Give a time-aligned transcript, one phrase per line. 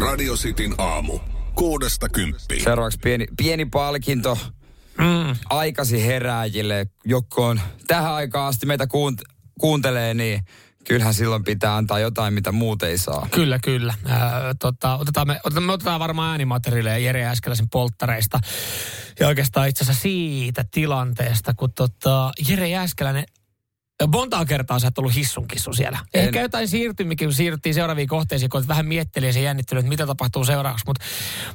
[0.00, 1.18] Radio Cityn aamu.
[1.54, 2.64] Kuudesta kymppiin.
[2.64, 4.38] Seuraavaksi pieni, pieni palkinto
[4.98, 5.36] mm.
[5.50, 10.44] aikasi herääjille, jotka on tähän aikaan asti meitä kuunt- kuuntelee, niin
[10.84, 13.28] kyllähän silloin pitää antaa jotain, mitä muut ei saa.
[13.30, 13.94] Kyllä, kyllä.
[14.10, 14.20] Äh,
[14.60, 18.40] tota, otetaan me, otetaan, me otetaan varmaan äänimateriaaleja Jere Äskeläisen polttareista.
[19.20, 23.24] Ja oikeastaan itse asiassa siitä tilanteesta, kun tota, Jere Jääskeläinen
[24.06, 25.98] Montaa kertaa sä oot ollut hissunkissu siellä.
[26.14, 26.24] En.
[26.24, 30.06] Ehkä jotain siirtymikin, kun siirryttiin seuraaviin kohteisiin, kun vähän mietteli ja se jännitteli, että mitä
[30.06, 30.86] tapahtuu seuraavaksi.
[30.86, 30.98] Mut,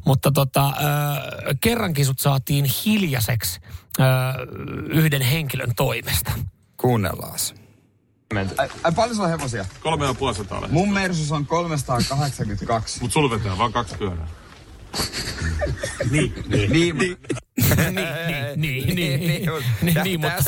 [0.05, 0.73] mutta tota, äh,
[1.61, 3.59] kerrankin sut saatiin hiljaiseksi
[3.99, 4.05] äh,
[4.89, 6.31] yhden henkilön toimesta.
[6.77, 7.39] Kuunnellaan.
[8.57, 9.65] Ai, ai paljon sulla on hevosia?
[9.79, 10.35] Kolme ja puoli.
[10.69, 13.01] Mun Mersus on 382.
[13.01, 14.27] Mut sulla vetää vaan kaksi pyörää.
[16.11, 16.71] Niin, niin.
[16.71, 17.17] niin, niin,
[18.55, 19.25] niin, niin, niin,
[19.81, 20.43] niin, niin, mutta...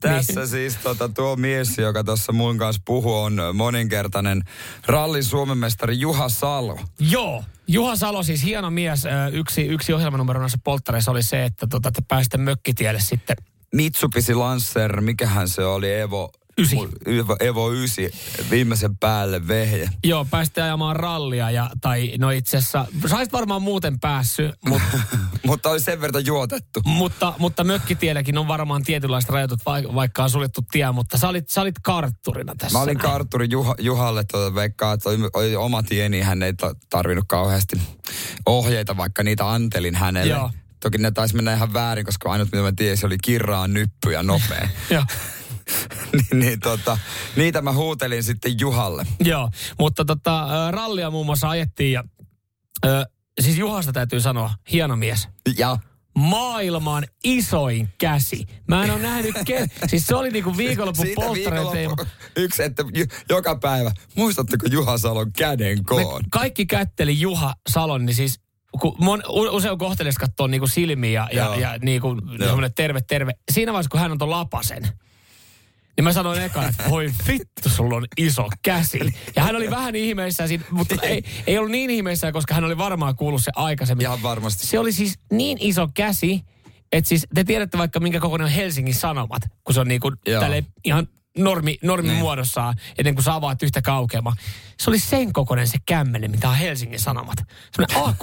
[0.00, 4.42] tässä, siis tota, tuo mies, joka tuossa mun kanssa puhuu, on moninkertainen
[4.86, 6.80] rallin Suomen mestari Juha Salo.
[7.00, 9.04] Joo, Juha Salo, siis hieno mies.
[9.32, 13.36] Yksi, yksi ohjelmanumero noissa polttareissa oli se, että tota, te pääsitte mökkitielle sitten.
[13.74, 16.32] Mitsubishi Lancer, mikähän se oli, Evo...
[16.58, 16.76] Ysi.
[17.06, 18.04] Evo, Evo 9,
[18.50, 19.90] viimeisen päälle vehje.
[20.04, 24.98] Joo, pääsitte ajamaan rallia ja, tai no itse asiassa, saisit varmaan muuten päässyt, mutta,
[25.46, 26.80] Mutta oli sen verran juotettu.
[26.84, 31.48] mutta, mutta mökkitielläkin on varmaan tietynlaiset rajoitut, vai- vaikka on suljettu tie, mutta sä olit,
[31.48, 32.78] sä olit kartturina tässä.
[32.78, 36.52] Mä olin kartturi Juha, Juhalle tuota veikkaa, että oli, oli oma tie, niin hän ei
[36.54, 37.80] ta- tarvinnut kauheasti
[38.46, 40.32] ohjeita, vaikka niitä antelin hänelle.
[40.32, 40.50] Joo.
[40.80, 44.22] Toki ne taisi mennä ihan väärin, koska ainut mitä mä tiesin oli kirraa, nyppy ja
[44.22, 44.68] nopea.
[44.90, 45.04] Joo.
[46.12, 46.98] niin, niin tota,
[47.36, 49.06] niitä mä huutelin sitten Juhalle.
[49.24, 52.04] Joo, mutta tota, rallia muun muassa ajettiin ja
[52.86, 53.04] ö,
[53.40, 55.28] siis Juhasta täytyy sanoa, hieno mies.
[55.58, 55.78] Ja
[56.18, 58.46] Maailman isoin käsi.
[58.68, 61.72] Mä en ole nähnyt, ke- siis se oli niinku viikonlopun siitä polttareiden teema.
[61.96, 62.04] viikonloppu
[62.36, 62.84] yksi, että
[63.28, 66.22] joka päivä, muistatteko Juha Salon käden Me koon?
[66.30, 68.40] kaikki kätteli Juha Salon, niin siis
[68.80, 71.54] kun mon, usein on kohtelias katsoa niinku silmiä ja, ja, Joo.
[71.54, 72.08] ja niinku
[72.76, 73.32] terve, terve.
[73.52, 74.88] Siinä vaiheessa, kun hän on ton lapasen,
[75.98, 78.98] niin mä sanoin eka, että voi vittu, sulla on iso käsi.
[79.36, 82.78] Ja hän oli vähän ihmeissään, siinä, mutta ei, ei ollut niin ihmeissään, koska hän oli
[82.78, 84.06] varmaan kuullut se aikaisemmin.
[84.06, 84.66] Ihan varmasti.
[84.66, 86.42] Se oli siis niin iso käsi,
[86.92, 89.88] että siis te tiedätte vaikka minkä kokoinen on Helsingin Sanomat, kun se on
[90.26, 90.40] Joo.
[90.40, 91.08] tälle ihan
[91.44, 92.18] normi, normi Niin.
[92.20, 94.34] muodossaan, ennen kuin sä avaat yhtä kaukeama.
[94.80, 97.38] Se oli sen kokoinen se kämmenen, mitä on Helsingin Sanomat.
[97.76, 98.14] Semmoinen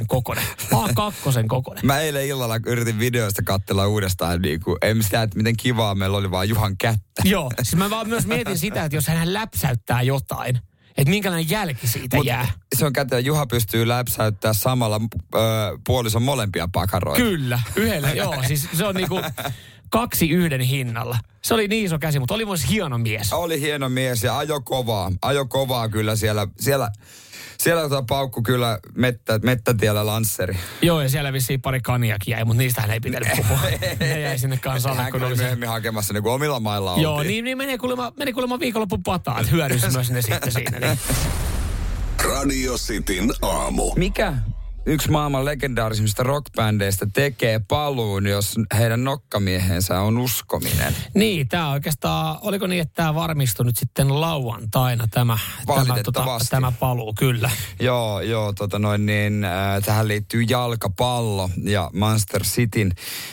[0.00, 1.86] A3 kokoinen, A2 kokoinen.
[1.86, 6.16] Mä eilen illalla yritin videoista katsella uudestaan, niin kuin, en sitä, että miten kivaa meillä
[6.16, 7.22] oli vaan Juhan kättä.
[7.24, 10.56] Joo, siis mä vaan myös mietin sitä, että jos hän läpsäyttää jotain,
[10.96, 12.48] että minkälainen jälki siitä Mut jää.
[12.76, 15.00] Se on kättä, Juha pystyy läpsäyttää samalla
[15.34, 15.38] ö,
[15.86, 17.22] puolison molempia pakaroita.
[17.22, 18.34] Kyllä, yhdellä, joo.
[18.46, 19.20] Siis se on niinku
[19.94, 21.18] kaksi yhden hinnalla.
[21.42, 23.32] Se oli niin iso käsi, mutta oli myös hieno mies.
[23.32, 25.12] Oli hieno mies ja ajo kovaa.
[25.22, 26.46] Ajo kovaa kyllä siellä.
[26.60, 26.90] Siellä,
[27.58, 30.56] siellä tota paukku kyllä mettä, mettätiellä lansseri.
[30.82, 33.58] Joo, ja siellä vissiin pari kaniakin jäi, mutta niistähän ei pitänyt puhua.
[34.00, 37.02] ne jäi sinne kansalle, Hän kun oli myöhemmin hakemassa niin kuin omilla mailla oltiin.
[37.02, 40.78] Joo, niin, niin meni kuulemma, meni kuulemma viikonloppu pataan, että hyödynsi myös ne sitten siinä.
[40.78, 40.98] Niin.
[42.24, 43.92] Radio Cityn aamu.
[43.96, 44.34] Mikä
[44.86, 50.96] yksi maailman legendaarisimmista rockbändeistä tekee paluun, jos heidän nokkamiehensä on uskominen?
[51.14, 56.72] Niin, tämä oikeastaan, oliko niin, että tämä varmistui nyt sitten lauantaina tämä, tämä, tota, tämä
[56.80, 57.50] paluu, kyllä.
[57.80, 62.92] Joo, joo, tota noin niin, äh, tähän liittyy jalkapallo ja Manchester Cityn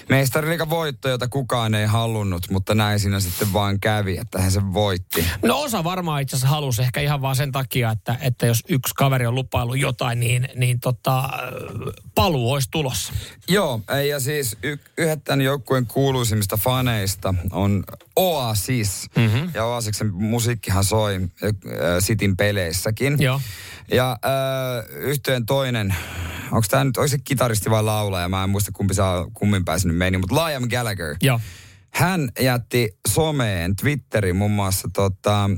[0.10, 4.74] mestariliigan voitto, jota kukaan ei halunnut, mutta näin siinä sitten vaan kävi, että hän sen
[4.74, 5.26] voitti.
[5.44, 8.94] No osa varmaan itse asiassa halusi ehkä ihan vaan sen takia, että, että jos yksi
[8.96, 11.30] kaveri on lupaillut jotain, niin, niin tota,
[12.16, 13.14] paluu olisi tulossa.
[13.48, 17.84] Joo, ei, ja siis y- yhdet tämän joukkueen kuuluisimmista faneista on
[18.16, 19.10] Oasis.
[19.16, 19.52] Mm-hmm.
[19.54, 21.52] Ja Oasiksen musiikkihan soi äh,
[22.00, 23.18] Cityn peleissäkin.
[23.20, 23.42] Joo.
[23.92, 25.96] Ja äh, yhteen toinen,
[26.52, 29.88] onko tämä nyt, onko se kitaristi vai laulaja, mä en muista kumpi saa, kummin pääsin
[29.88, 31.16] nyt meni, mutta Liam Gallagher.
[31.22, 31.40] Joo.
[31.90, 35.50] Hän jätti someen, Twitteriin muun muassa tota,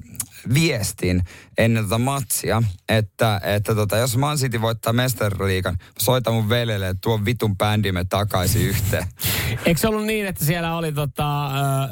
[0.53, 1.21] viestin
[1.57, 7.01] ennen tota matsia, että, että tota, jos Man City voittaa mestariliigan, soita mun veljelle, että
[7.01, 9.07] tuo vitun bändimme takaisin yhteen.
[9.65, 11.89] Eikö se ollut niin, että siellä oli tota, äh,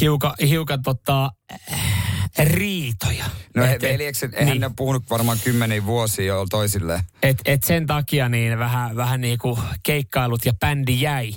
[0.00, 1.30] hiukan, hiukan tota,
[1.70, 2.10] äh,
[2.44, 3.24] riitoja?
[3.56, 4.60] No Et- et- veljekset, eihän niin.
[4.60, 7.00] ne puhunut varmaan kymmeniä vuosia jo toisilleen.
[7.22, 11.32] Et, et sen takia niin vähän, vähän niin kuin keikkailut ja bändi jäi.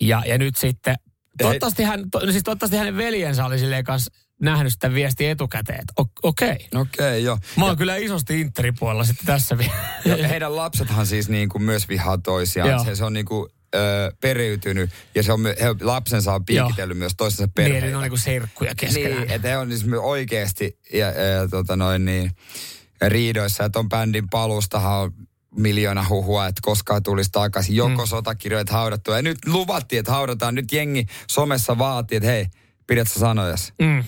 [0.00, 0.96] Ja, ja nyt sitten,
[1.38, 4.10] toivottavasti, hän, to, siis toivottavasti hänen veljensä oli silleen kanssa
[4.42, 6.50] nähnyt sitä viestiä etukäteen, että okei.
[6.52, 6.80] Okay.
[6.80, 7.38] Okei, okay, joo.
[7.56, 9.72] Mä oon kyllä isosti Interi-puolella sitten tässä vielä.
[10.04, 12.70] Ja heidän lapsethan siis niin kuin myös vihaa toisiaan.
[12.70, 12.84] Joo.
[12.84, 17.12] Se, se on niin kuin, ö, periytynyt ja se on, he, lapsensa on piikitellyt myös
[17.16, 17.86] toistensa Niin, perheitä.
[17.86, 19.20] eli ne on niinku serkkuja keskenään.
[19.20, 22.30] Niin, että he on siis oikeasti ja, ja, tota noin niin,
[23.02, 25.12] riidoissa, että on bändin palustahan on
[25.56, 27.76] miljoona huhua, että koskaan tulisi takaisin.
[27.76, 28.06] Joko mm.
[28.06, 29.12] sotakirjoit haudattu.
[29.12, 30.54] Ja nyt luvattiin, että haudataan.
[30.54, 32.46] Nyt jengi somessa vaatii, että hei,
[32.86, 33.72] pidät sä sanojas.
[33.78, 34.04] Mm.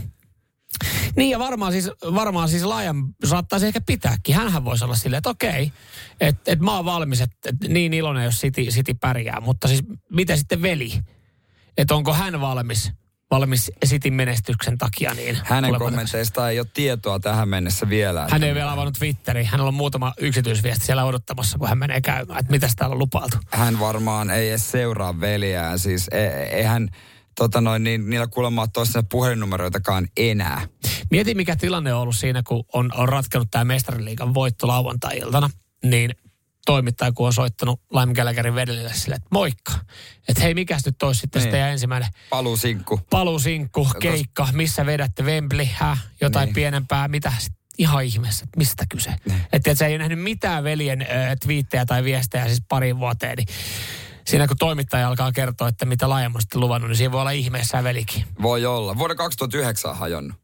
[1.16, 4.34] Niin ja varmaan siis, varmaan siis laajan saattaisi ehkä pitääkin.
[4.34, 5.72] Hänhän voisi olla silleen, että okei,
[6.20, 9.40] että et mä oon valmis, että et niin iloinen, jos City, City pärjää.
[9.40, 10.92] Mutta siis miten sitten veli?
[11.76, 12.92] Että onko hän valmis
[13.30, 15.14] valmis Cityn menestyksen takia.
[15.14, 18.26] Niin Hänen kommenteista ei ole tietoa tähän mennessä vielä.
[18.30, 19.44] Hän ei vielä avannut Twitteri.
[19.44, 23.36] Hänellä on muutama yksityisviesti siellä odottamassa, kun hän menee käymään, että mitä täällä on lupailtu.
[23.50, 25.78] Hän varmaan ei edes seuraa veljää.
[25.78, 26.88] Siis e- eihän
[27.34, 30.66] tota noin, niin niillä kuulemma ole toistensa puhelinnumeroitakaan enää.
[31.10, 35.50] Mieti, mikä tilanne on ollut siinä, kun on, on ratkenut tämä mestariliikan voitto lauantai-iltana.
[35.84, 36.14] Niin
[36.66, 39.72] toimittaja, kun on soittanut Lime Gallagherin vedelle sille, että moikka.
[40.28, 41.50] Että hei, mikäs nyt olisi sitten niin.
[41.50, 42.08] teidän ensimmäinen...
[42.30, 43.00] Palusinkku.
[43.10, 46.54] Palusinkku, keikka, missä vedätte Wembley, häh, jotain niin.
[46.54, 49.14] pienempää, mitä sitten ihan ihmeessä, että mistä kyse.
[49.24, 49.40] Niin.
[49.52, 51.08] Että se ei nähnyt mitään veljen äh,
[51.42, 53.48] twiittejä tai viestejä siis parin vuoteen, niin
[54.30, 58.24] siinä kun toimittaja alkaa kertoa, että mitä laajemmasti luvannut, niin siinä voi olla ihmeessä velikin.
[58.42, 58.98] Voi olla.
[58.98, 60.36] Vuoden 2009 hajonnut.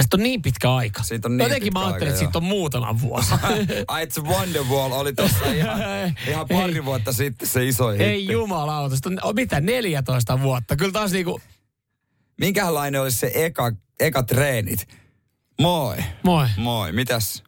[0.00, 1.02] Siitä on niin pitkä aika.
[1.02, 3.34] Siitä on niin Jotenkin mä ajattelin, että siitä on muutama vuosi.
[3.88, 5.80] Ai, että Wonderwall oli tuossa ihan,
[6.28, 8.04] ihan pari ei, vuotta sitten se iso hitti.
[8.04, 10.76] Ei jumalauta, on mitä 14 vuotta.
[10.76, 11.40] Kyllä taas niinku...
[12.40, 14.88] Minkälainen olisi se eka, eka treenit?
[15.60, 15.96] Moi.
[16.22, 16.46] Moi.
[16.56, 17.42] Moi, mitäs?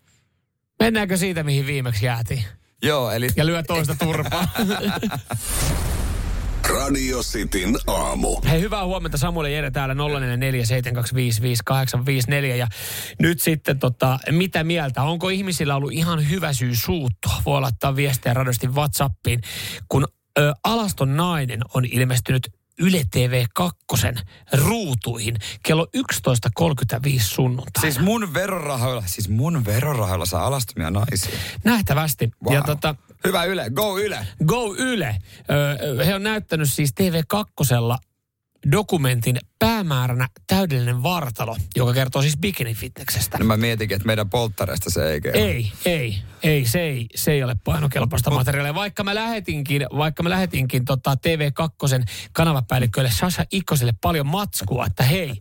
[0.81, 2.45] Mennäänkö siitä, mihin viimeksi jäätiin?
[2.83, 3.29] Joo, eli...
[3.37, 4.49] Ja lyö toista turpaa.
[6.69, 8.41] Radio Cityn aamu.
[8.51, 12.57] Hei, hyvää huomenta Samuel ja Jere täällä 0447255854.
[12.57, 12.67] Ja
[13.19, 15.03] nyt sitten tota, mitä mieltä?
[15.03, 17.33] Onko ihmisillä ollut ihan hyvä syy suuttua?
[17.47, 19.41] Voi laittaa viestiä radosti WhatsAppiin,
[19.89, 20.07] kun
[20.39, 22.49] ö, Alaston nainen on ilmestynyt
[22.79, 23.79] Yle TV 2
[24.53, 27.81] ruutuihin kello 11.35 sunnuntaina.
[27.81, 31.39] Siis mun verorahoilla, siis mun verorahoilla saa alastomia naisia.
[31.65, 32.31] Nähtävästi.
[32.45, 32.55] Wow.
[32.55, 34.27] Ja tota, Hyvä Yle, go Yle.
[34.45, 35.17] Go Yle.
[35.99, 37.65] Ö, he on näyttänyt siis TV2
[38.73, 43.39] dokumentin päämääränä täydellinen vartalo, joka kertoo siis bikini-fitneksestä.
[43.39, 45.41] No mä mietinkin, että meidän polttareista se ei kerro.
[45.41, 48.37] Ei, ei, ei, se ei, se ei ole painokelpoista oh.
[48.37, 48.75] materiaalia.
[48.75, 55.33] Vaikka mä lähetinkin, vaikka mä lähetinkin tota TV2 kanavapäällikköille Sasha Ikkoselle paljon matskua, että hei,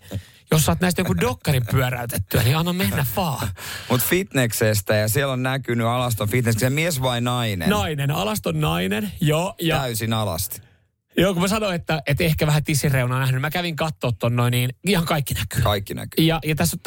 [0.51, 3.47] jos saat näistä joku dokkarin pyöräytettyä, niin anna mennä vaan.
[3.89, 7.69] Mutta fitneksestä, ja siellä on näkynyt alaston fitneksestä, mies vai nainen?
[7.69, 9.55] Nainen, alaston nainen, joo.
[9.61, 10.70] Ja, Täysin alasti.
[11.17, 13.41] Joo, kun mä sanoin, että, että ehkä vähän tissireunaa nähnyt.
[13.41, 15.61] Mä kävin katsoa ton noin, niin ihan kaikki näkyy.
[15.61, 16.25] Kaikki näkyy.
[16.25, 16.77] Ja, ja tässä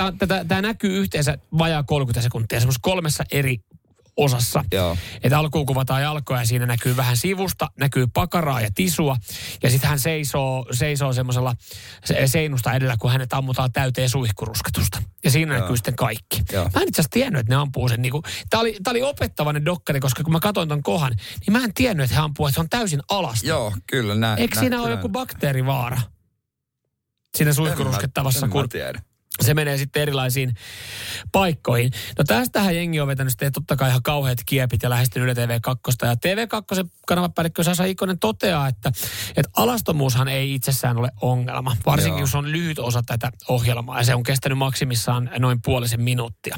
[0.49, 3.59] tämä näkyy yhteensä vajaa 30 sekuntia, semmoisessa kolmessa eri
[4.17, 4.65] osassa.
[4.73, 4.97] Joo.
[5.23, 9.17] Että alkuun kuvataan jalkoja ja siinä näkyy vähän sivusta, näkyy pakaraa ja tisua.
[9.63, 11.55] Ja sitten hän seisoo, seisoo semmoisella
[12.27, 15.03] seinusta edellä, kun hänet ammutaan täyteen suihkurusketusta.
[15.25, 15.61] Ja siinä Joo.
[15.61, 16.43] näkyy sitten kaikki.
[16.53, 16.65] Joo.
[16.75, 18.23] Mä en itse asiassa tiennyt, että ne ampuu sen niinku...
[18.51, 21.13] Tää oli, tää oli opettavainen dokkari, koska kun mä katsoin ton kohan,
[21.47, 23.47] niin mä en tiennyt, että he ampuu, että se on täysin alasta.
[23.47, 24.39] Joo, kyllä näin.
[24.39, 26.01] Eikö siinä ole joku bakteerivaara?
[27.37, 28.69] Siinä suihkuruskettavassa, kun...
[28.69, 29.01] Tiedä
[29.43, 30.55] se menee sitten erilaisiin
[31.33, 31.93] paikkoihin.
[32.19, 36.07] No tästähän jengi on vetänyt sitten totta kai ihan kauheat kiepit ja lähestynyt Yle TV2.
[36.07, 38.93] Ja TV2 kanavapäällikkö Sasa Ikonen toteaa, että,
[39.37, 41.77] että alastomuushan ei itsessään ole ongelma.
[41.87, 42.21] Varsinkin Joo.
[42.21, 46.57] jos on lyhyt osa tätä ohjelmaa ja se on kestänyt maksimissaan noin puolisen minuuttia.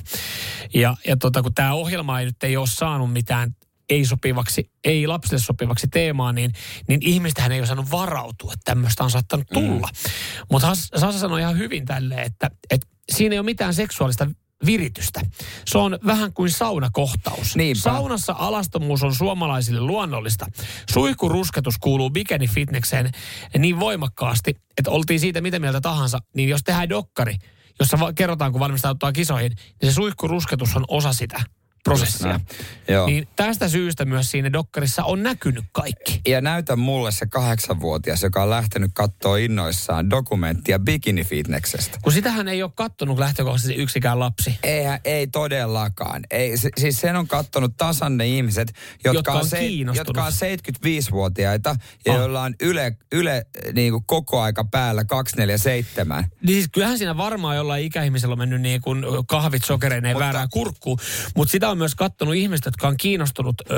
[0.75, 3.55] Ja, ja tota, kun tämä ohjelma ei nyt ei ole saanut mitään
[3.89, 6.53] ei-sopivaksi, ei lapsille sopivaksi teemaan, niin,
[6.89, 9.89] niin ihmistähän ei ole saanut varautua, että tämmöistä on saattanut tulla.
[9.93, 10.11] Mm.
[10.51, 14.27] Mutta Sasa sanoi ihan hyvin tälleen, että, että siinä ei ole mitään seksuaalista
[14.67, 15.21] viritystä.
[15.67, 17.57] Se on vähän kuin saunakohtaus.
[17.57, 17.81] Niinpä.
[17.81, 20.47] Saunassa alastomuus on suomalaisille luonnollista.
[20.91, 23.11] Suihkurusketus kuuluu bikini-fitnekseen
[23.59, 27.37] niin voimakkaasti, että oltiin siitä mitä mieltä tahansa, niin jos tehdään dokkari,
[27.81, 31.43] jossa kerrotaan, kun valmistautuu kisoihin, niin se suihkurusketus on osa sitä
[31.87, 32.41] prosessia.
[32.89, 33.07] Joo.
[33.07, 36.21] Niin tästä syystä myös siinä dokkarissa on näkynyt kaikki.
[36.29, 41.99] Ja näytä mulle se kahdeksanvuotias, joka on lähtenyt katsoa innoissaan dokumenttia bikini fitneksestä.
[42.03, 44.59] Kun sitähän ei ole kattonut lähtökohtaisesti yksikään lapsi.
[44.63, 46.23] Ei, ei todellakaan.
[46.31, 48.69] Ei, siis sen on kattonut tasan ne ihmiset,
[49.05, 50.09] jotka, Jotka on se, kiinnostunut.
[50.09, 51.77] jotka on 75-vuotiaita
[52.07, 52.19] ja Ah.
[52.19, 56.25] joilla on yle, yle niin kuin koko aika päällä 247.
[56.43, 60.99] Niin siis kyllähän siinä varmaan jollain ikäihmisellä on mennyt niin kuin kahvit sokereineen väärään kurkkuun.
[61.37, 63.75] Mutta sitä on myös kattonut ihmiset, jotka on kiinnostunut ö,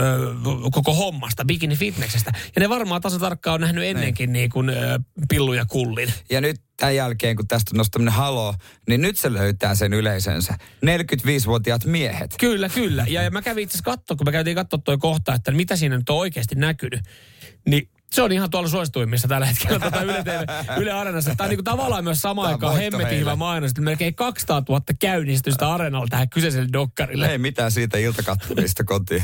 [0.72, 2.32] koko hommasta, bikini fitneksestä.
[2.56, 6.12] Ja ne varmaan tasan tarkkaan on nähnyt ennenkin niin kuin, ö, pillu ja kullin.
[6.30, 8.54] Ja nyt tämän jälkeen, kun tästä on noussut tämmöinen halo,
[8.88, 10.54] niin nyt se löytää sen yleisönsä.
[10.86, 12.34] 45-vuotiaat miehet.
[12.40, 13.04] Kyllä, kyllä.
[13.08, 15.76] Ja, ja mä kävin itse asiassa katsoa, kun me käytiin katsoa toi kohta, että mitä
[15.76, 17.00] siinä nyt on oikeasti näkynyt.
[17.66, 20.44] Niin Se on ihan tuolla suosituimmissa tällä hetkellä tuota Yle, TV,
[20.80, 21.34] Yle Areenassa.
[21.36, 25.72] Tämä on niin tavallaan myös sama aikaan hemmetin hyvä mainos, että melkein 200 000 käynnistystä
[25.72, 27.32] Areenalla tähän kyseiselle dokkarille.
[27.32, 29.22] Ei mitään siitä iltakattomista kotiin.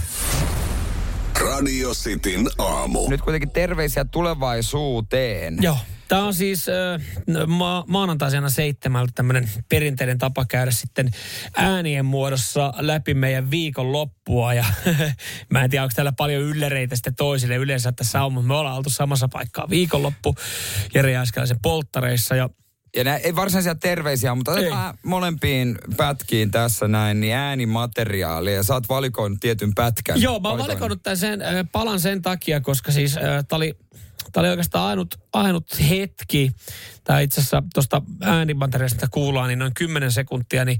[1.40, 3.08] Radio Cityn aamu.
[3.08, 5.56] Nyt kuitenkin terveisiä tulevaisuuteen.
[5.60, 5.76] Joo.
[6.08, 7.00] Tämä on siis äh,
[7.46, 11.10] ma- maanantaisena seitsemältä tämmöinen perinteinen tapa käydä sitten
[11.56, 14.54] äänien muodossa läpi meidän viikon loppua.
[14.54, 14.64] Ja
[15.52, 17.56] mä en tiedä, onko täällä paljon yllereitä sitten toisille.
[17.56, 20.34] Yleensä tässä on, mutta me ollaan oltu samassa paikkaa viikonloppu
[20.94, 22.36] Jere Jääskeläisen polttareissa.
[22.36, 22.48] Ja
[22.96, 28.54] Ja nää, ei varsinaisia terveisiä, mutta otetaan molempiin pätkiin tässä näin, niin äänimateriaalia.
[28.54, 30.22] Ja sä oot valikoinut tietyn pätkän.
[30.22, 33.74] Joo, mä oon valikoinut tämän sen, äh, palan sen takia, koska siis äh, tää oli,
[34.34, 36.50] tää oli oikeastaan ainut, ainut hetki,
[37.04, 40.78] tai itse asiassa tuosta äänimateriaalista kuullaan, niin noin 10 sekuntia, niin,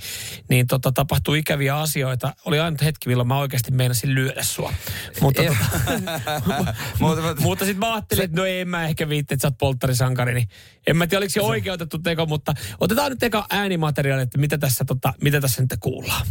[0.49, 2.35] niin tota, tapahtui ikäviä asioita.
[2.45, 4.73] Oli ainut hetki, milloin mä oikeasti meinasin lyödä sua.
[5.21, 5.57] Mutta, tota,
[7.01, 10.35] Mutta- mutta sitten mä ajattelin, että no en mä ehkä viitti, että sä oot polttarisankari,
[10.35, 10.49] niin
[10.87, 14.85] en mä tiedä, oliko se oikeutettu teko, mutta otetaan nyt eka äänimateriaali, että mitä tässä,
[14.85, 16.27] tota, mitä tässä nyt kuullaan.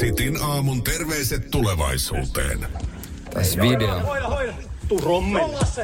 [0.00, 2.66] Sitin aamun terveiset tulevaisuuteen.
[3.34, 5.44] Tässä video vittu rommeli.
[5.44, 5.82] Olla se!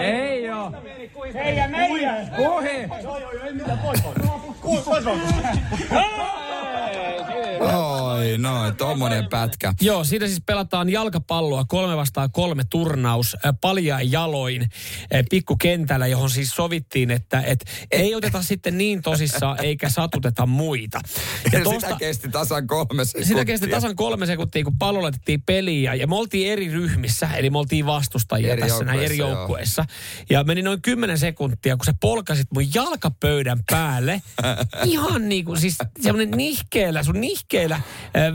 [0.00, 0.72] Ei oo.
[1.34, 2.32] Meidän, meidän.
[2.36, 3.02] Kuhi.
[3.02, 3.78] Joo, joo, joo, ei mitään.
[3.78, 4.14] Pois vaan.
[4.84, 5.20] Pois vaan.
[8.22, 9.74] Oi, no, tommonen pätkä.
[9.80, 14.68] Joo, siinä siis pelataan jalkapalloa kolme vastaan kolme turnaus paljain jaloin
[15.30, 21.00] pikkukentällä, johon siis sovittiin, että et ei oteta sitten niin tosissaan eikä satuteta muita.
[21.52, 23.28] Ja tosta- sitä kesti tasan kolme sekuntia.
[23.28, 27.50] sitä kesti tasan kolme sekuntia, kun pallo laitettiin peliin ja, me oltiin eri ryhmissä, eli
[27.50, 29.84] me oltiin vastustajia Eri tässä näin eri joukkueissa.
[30.30, 34.22] Ja meni noin 10 sekuntia, kun sä polkasit mun jalkapöydän päälle.
[34.84, 37.80] ihan niin kuin siis semmoinen nihkeellä, sun nihkeellä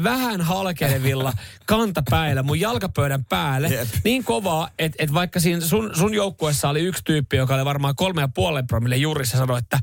[0.03, 1.33] vähän halkelevilla
[1.65, 3.67] kantapäillä mun jalkapöydän päälle.
[3.67, 3.87] Jep.
[4.03, 7.95] Niin kovaa, että et vaikka siinä sun, sun joukkueessa oli yksi tyyppi, joka oli varmaan
[7.95, 9.79] kolme ja puolen promille juurissa sanoi, että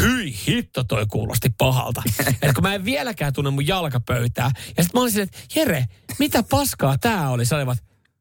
[0.00, 2.02] hyi hitto toi kuulosti pahalta.
[2.42, 4.50] Et kun mä en vieläkään tunne mun jalkapöytää.
[4.76, 5.86] Ja sitten mä olin silleen, että Jere,
[6.18, 7.44] mitä paskaa tää oli?
[7.44, 7.78] Sä olivat,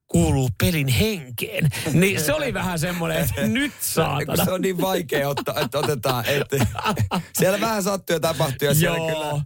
[0.07, 1.69] kuuluu pelin henkeen.
[1.93, 4.45] Niin se oli vähän semmoinen, että nyt saatana.
[4.45, 6.25] se on niin vaikea ottaa, että otetaan.
[6.25, 6.57] Että
[7.39, 9.07] siellä vähän sattuu ja tapahtuu ja siellä Joo.
[9.07, 9.45] kyllä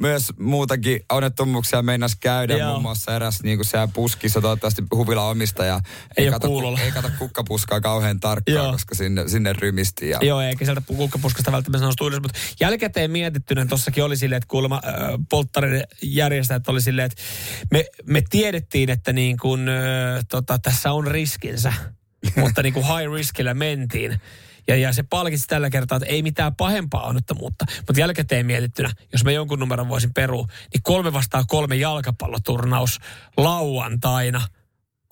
[0.00, 2.56] myös muutakin onnettomuuksia meinas käydä.
[2.56, 2.70] Joo.
[2.70, 5.80] Muun muassa eräs niin kuin siellä puskissa toivottavasti huvila omistaja.
[6.16, 6.80] Ei kato, kuulolla.
[6.80, 8.72] ei kato kukkapuskaa kauhean tarkkaan, Joo.
[8.72, 10.08] koska sinne, sinne rymisti.
[10.08, 14.48] Ja Joo, eikä sieltä kukkapuskasta välttämättä noustu ylös, mutta jälkikäteen mietittynä tossakin oli silleen, että
[14.48, 14.92] kuulemma äh,
[15.28, 17.22] polttarin järjestäjät oli silleen, että
[17.70, 21.72] me, me tiedettiin, että niin kun, äh, tota, tässä on riskinsä,
[22.40, 24.20] mutta niin kuin high riskillä mentiin.
[24.68, 27.64] Ja, ja se palkitsi tällä kertaa, että ei mitään pahempaa onnettomuutta.
[27.76, 32.98] Mutta jälkikäteen mietittynä, jos mä jonkun numeron voisin perua, niin kolme vastaan kolme jalkapalloturnaus
[33.36, 34.42] lauantaina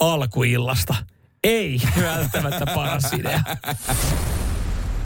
[0.00, 0.94] alkuillasta.
[1.44, 3.40] Ei välttämättä paras idea.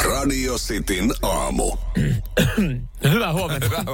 [0.05, 1.77] Radio Cityn aamu.
[3.13, 3.67] Hyvää huomenta.
[3.67, 3.85] hyvää,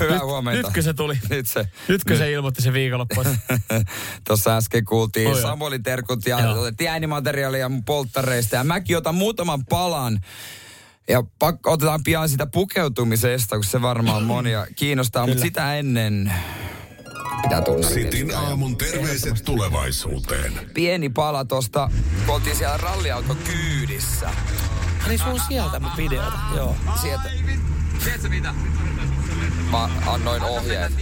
[0.00, 0.62] hyvää Nyt- huomenta.
[0.62, 1.18] Nytkö se tuli?
[1.30, 1.68] Nyt se.
[1.88, 3.22] Nytkö se ilmoitti se viikonloppu?
[4.26, 5.42] Tuossa äsken kuultiin Oi.
[5.42, 8.56] Samuelin terkut ja otettiin äänimateriaalia mun polttareista.
[8.56, 10.20] Ja mäkin otan muutaman palan.
[11.08, 15.26] Ja pakko, otetaan pian sitä pukeutumisesta, kun se varmaan monia kiinnostaa.
[15.26, 16.32] Mutta sitä ennen
[17.42, 17.94] pitää tunnari.
[17.94, 20.52] Sitin aamun terveiset tulevaisuuteen.
[20.74, 21.90] Pieni pala tosta,
[22.26, 24.30] kun oltiin siellä ralliauto kyydissä.
[25.08, 26.38] Niin sun sieltä mun videota.
[26.56, 26.76] Joo.
[27.00, 27.30] Sieltä.
[29.70, 30.92] Mä annoin ohjeet.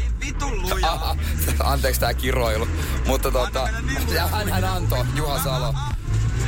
[1.64, 2.68] Anteeksi tää kiroilu.
[3.06, 3.68] Mutta tota,
[4.14, 5.75] ja hän, hän antoi, Juha Salo,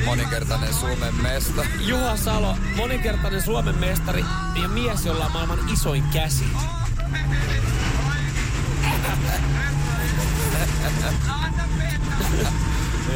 [0.04, 1.64] moninkertainen Suomen mesta.
[1.80, 4.24] Juha Salo, moninkertainen Suomen mestari
[4.62, 6.44] ja mies, jolla on maailman isoin käsi.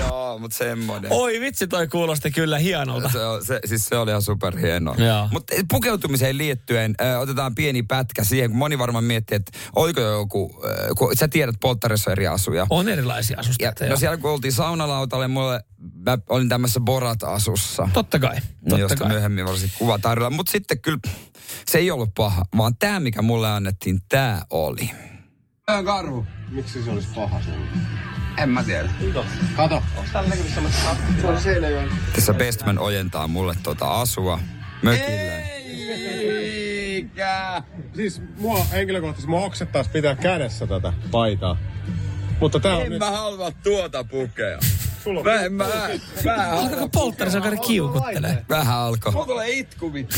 [0.00, 1.12] Joo, mutta semmoinen.
[1.12, 3.08] Oi vitsi, toi kuulosti kyllä hienolta.
[3.08, 4.94] Se, se, siis se oli ihan superhienoa.
[4.98, 5.28] Joo.
[5.32, 10.62] Mutta pukeutumiseen liittyen ö, otetaan pieni pätkä siihen, kun moni varmaan miettii, että oliko joku,
[10.64, 12.66] ö, kun sä tiedät polttarissa eri asuja.
[12.70, 13.86] On erilaisia Ja, asusteita.
[13.86, 17.88] no siellä kun oltiin saunalautalle, mulle, mä olin tämmöisessä Borat-asussa.
[17.92, 18.36] Totta kai,
[18.68, 19.08] totta josta kai.
[19.08, 20.30] myöhemmin varsin kuva tarjolla.
[20.30, 20.98] Mutta sitten kyllä
[21.66, 24.90] se ei ollut paha, vaan tämä, mikä mulle annettiin, tämä oli.
[25.68, 26.26] on karhu.
[26.48, 27.66] Miksi se olisi paha sulle?
[28.38, 28.88] En mä tiedä.
[29.56, 29.82] Kato.
[29.96, 30.96] Onks täällä näkyvissä semmoista?
[31.42, 31.88] Se on.
[32.14, 34.40] Tässä Bestman ojentaa mulle tota asua
[34.82, 35.42] mökille.
[36.90, 37.62] Eikä.
[37.96, 41.56] Siis mua henkilökohtaisesti mua oksettaisi pitää kädessä tätä paitaa.
[42.40, 42.98] Mutta tää on En nyt...
[42.98, 44.58] mä halua tuota pukea.
[45.24, 45.64] Mä, mä,
[46.24, 48.44] mä, Alkaa polttari, se alkaa kiukuttelee.
[48.48, 49.12] vähän alkoi.
[49.12, 50.16] Mulla tulee itku vittu.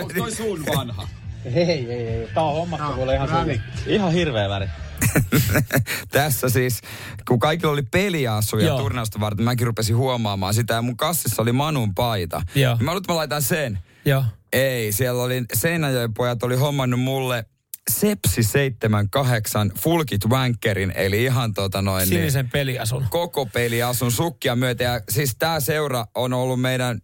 [0.00, 1.08] Onko toi sun vanha?
[1.44, 2.28] Ei, ei, ei.
[2.34, 3.60] Tää on hommattu kuule ihan sun.
[3.86, 4.66] Ihan hirveä väri.
[6.12, 6.80] Tässä siis,
[7.28, 8.78] kun kaikilla oli peliasuja Joo.
[8.78, 12.42] turnausta varten, mäkin rupesin huomaamaan sitä ja mun kassissa oli Manun paita.
[12.54, 12.76] Joo.
[12.76, 13.78] Mä luulen, että mä laitan sen.
[14.04, 14.24] Joo.
[14.52, 17.44] Ei, siellä oli Seinäjoen pojat oli hommannut mulle
[17.90, 23.06] Sepsi 78 Fulkit Wankerin, eli ihan tota noin niin, Sinisen peliasun.
[23.10, 24.84] koko peliasun sukkia myötä.
[24.84, 27.00] Ja siis tää seura on ollut meidän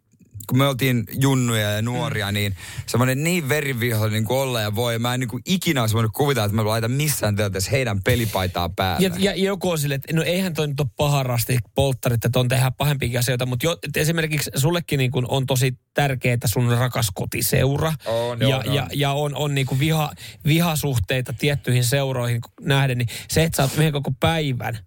[0.49, 2.35] kun me oltiin junnuja ja nuoria, mm.
[2.35, 2.57] niin
[2.87, 4.99] semmoinen niin verivihollinen kuin olla ja voi.
[4.99, 8.69] Mä en niin kuin ikinä olisi voinut kuvitella, että mä laitan missään tilanteessa heidän pelipaitaa
[8.69, 9.07] päälle.
[9.07, 12.49] Ja, ja joku on silleen, että no eihän toi nyt ole paharasti polttarit, että on
[12.49, 17.93] tehdä pahempiakin asioita, mutta jo, esimerkiksi sullekin niin kuin on tosi tärkeää sun rakas kotiseura.
[18.07, 18.75] On, ja, on, on.
[18.75, 20.13] ja, ja on, on niin kuin viha,
[20.47, 24.79] vihasuhteita tiettyihin seuroihin nähden, niin se, että sä oot meidän koko päivän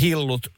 [0.00, 0.48] hillut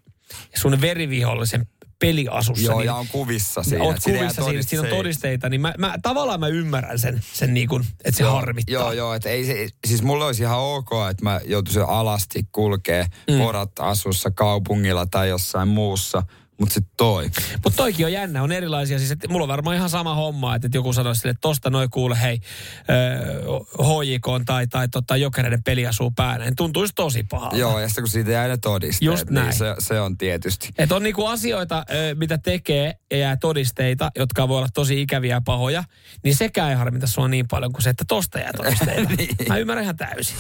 [0.55, 1.67] sun verivihollisen
[2.09, 2.65] peliasussa.
[2.65, 3.85] Joo, niin ja on kuvissa siinä.
[3.85, 5.49] Oot kuvissa siinä, siinä on todisteita.
[5.49, 8.73] niin mä, mä, tavallaan mä ymmärrän sen, sen niin kuin, että se Joo, harmittaa.
[8.73, 13.07] Joo, joo, että ei se, siis mulla olisi ihan ok, että mä joutuisin alasti kulkee
[13.31, 13.39] mm.
[13.39, 16.23] porat asussa kaupungilla tai jossain muussa,
[16.61, 17.31] mutta sitten toi.
[17.65, 18.99] Mutta toikin on jännä, on erilaisia.
[18.99, 21.71] Siis, että mulla on varmaan ihan sama homma, että, että joku sanoisi sille, että tosta
[21.71, 22.41] noin kuule, hei,
[22.79, 26.45] äh, HJK tai, tai tota, jokereiden peli asuu päällä.
[26.45, 27.57] Niin tuntuisi tosi pahalta.
[27.57, 29.47] Joo, ja sitten kun siitä jää ne todisteet, Just näin.
[29.47, 30.69] niin se, se on tietysti.
[30.79, 35.35] Et on niinku asioita, ö, mitä tekee ja jää todisteita, jotka voi olla tosi ikäviä
[35.35, 35.85] ja pahoja,
[36.25, 39.11] niin sekään ei harmita sua niin paljon kuin se, että tosta jää todisteita.
[39.17, 39.37] Niin.
[39.49, 40.37] Mä ymmärrän ihan täysin.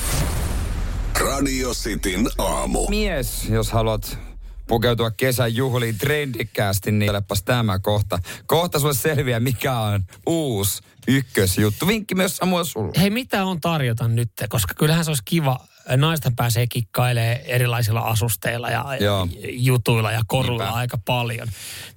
[1.21, 2.87] Radio Cityn aamu.
[2.89, 4.19] Mies, jos haluat
[4.67, 8.19] pukeutua kesän juhliin trendikkäästi, niin olepas tämä kohta.
[8.47, 11.87] Kohta sulle selviää, mikä on uusi ykkösjuttu.
[11.87, 12.93] Vinkki myös Samuel sulle.
[13.01, 14.31] Hei, mitä on tarjota nyt?
[14.49, 15.61] Koska kyllähän se olisi kiva.
[15.97, 19.29] Naisten pääsee kikkailemaan erilaisilla asusteilla ja Joo.
[19.49, 20.79] jutuilla ja korulla Niinpä.
[20.79, 21.49] aika paljon.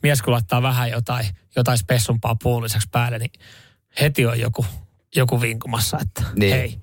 [0.03, 3.31] Mies kun laittaa vähän jotain, jotain spessumpaa puuliseksi päälle, niin
[4.01, 4.65] heti on joku,
[5.15, 6.53] joku vinkumassa, että Niin.
[6.55, 6.77] hei,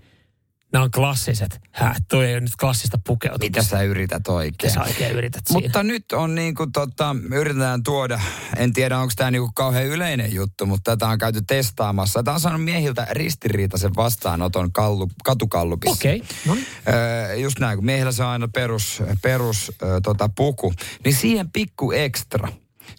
[0.75, 2.03] nämä on klassiset häät.
[2.09, 3.61] Toi ei ole nyt klassista pukeutumista.
[3.61, 4.73] Mitä sä yrität Mitä oikein?
[4.73, 5.61] sä oikein yrität siinä?
[5.61, 8.21] Mutta nyt on niin kuin tota, yritetään tuoda,
[8.57, 12.23] en tiedä onko tämä niinku kauhean yleinen juttu, mutta tätä on käyty testaamassa.
[12.23, 15.95] Tämä on saanut miehiltä ristiriitaisen vastaanoton kallu, katukallupissa.
[15.95, 16.67] Okei, no niin.
[16.89, 21.51] Öö, just näin, kun miehillä se on aina perus, perus öö, tota, puku, niin siihen
[21.51, 22.49] pikku ekstra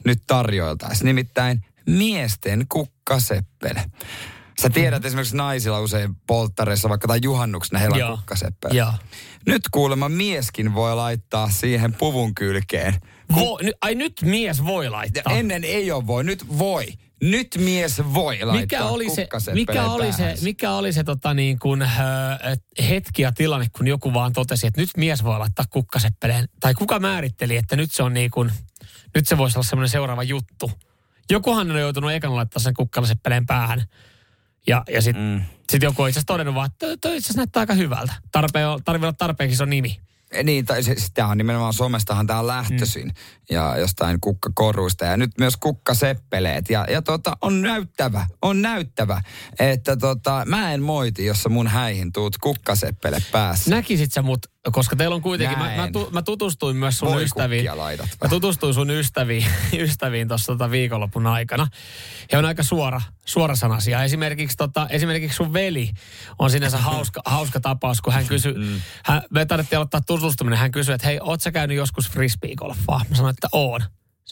[0.06, 1.06] nyt tarjoiltaisiin.
[1.06, 3.86] Nimittäin miesten kukkaseppele.
[4.62, 5.08] Sä tiedät mm.
[5.08, 8.12] esimerkiksi naisilla usein polttareissa, vaikka tai juhannuksena heillä Joo.
[8.12, 8.20] on.
[9.46, 12.94] Nyt kuulemma mieskin voi laittaa siihen puvun kylkeen.
[13.36, 15.34] Vo, ny, ai nyt mies voi Ja laittaa.
[15.34, 16.86] ennen ei ole voi, nyt voi.
[17.22, 21.60] Nyt mies voi laittaa mikä oli se, mikä oli se, mikä oli se tota niin
[21.60, 21.92] kuin, äh,
[22.90, 26.50] hetki ja tilanne, kun joku vaan totesi, että nyt mies voi laittaa kukkaseppeleen.
[26.60, 28.52] Tai kuka määritteli, että nyt se on niin kuin,
[29.16, 30.72] nyt se voisi olla semmoinen seuraava juttu.
[31.30, 33.84] Jokuhan on joutunut ekana laittaa sen kukkaseppeleen päähän.
[34.68, 35.42] Ja, ja sitten mm.
[35.72, 38.14] sit joku on itse asiassa todennut vaan, että toi- itse asiassa näyttää aika hyvältä.
[38.32, 40.00] Tarpeen, tarvii olla tarpeeksi iso nimi.
[40.44, 43.08] Niin, tai se, tämä on nimenomaan somestahan tämä on lähtöisin.
[43.08, 43.14] Mm.
[43.50, 45.06] Ja jostain kukkakoruista.
[45.06, 46.70] Ja nyt myös kukkaseppeleet.
[46.70, 49.22] Ja, ja tota, on näyttävä, on näyttävä,
[49.60, 53.70] että tota, mä en moiti, jos sä mun häihin tuut kukkaseppele päässä.
[53.70, 57.24] Näkisit sä mut, koska teillä on kuitenkin, mä, mä, tu, mä tutustuin myös sun Voi
[57.24, 57.66] ystäviin.
[58.24, 59.46] Mä tutustuin sun ystäviin,
[59.86, 61.68] ystäviin tuossa tota viikonlopun aikana.
[62.32, 64.04] He on aika suora, suorasanaisia.
[64.04, 65.90] Esimerkiksi, tota, esimerkiksi sun veli
[66.40, 68.82] on sinänsä hauska, hauska tapaus, kun hän kysyi, mm.
[69.06, 70.60] hän, me tarvittiin aloittaa tutustuminen.
[70.60, 73.02] Hän kysyi, että hei, oot sä käynyt joskus frisbeegolfaa?
[73.10, 73.82] Mä sanoin, että oon.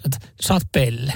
[0.05, 1.13] Että sä oot pelle.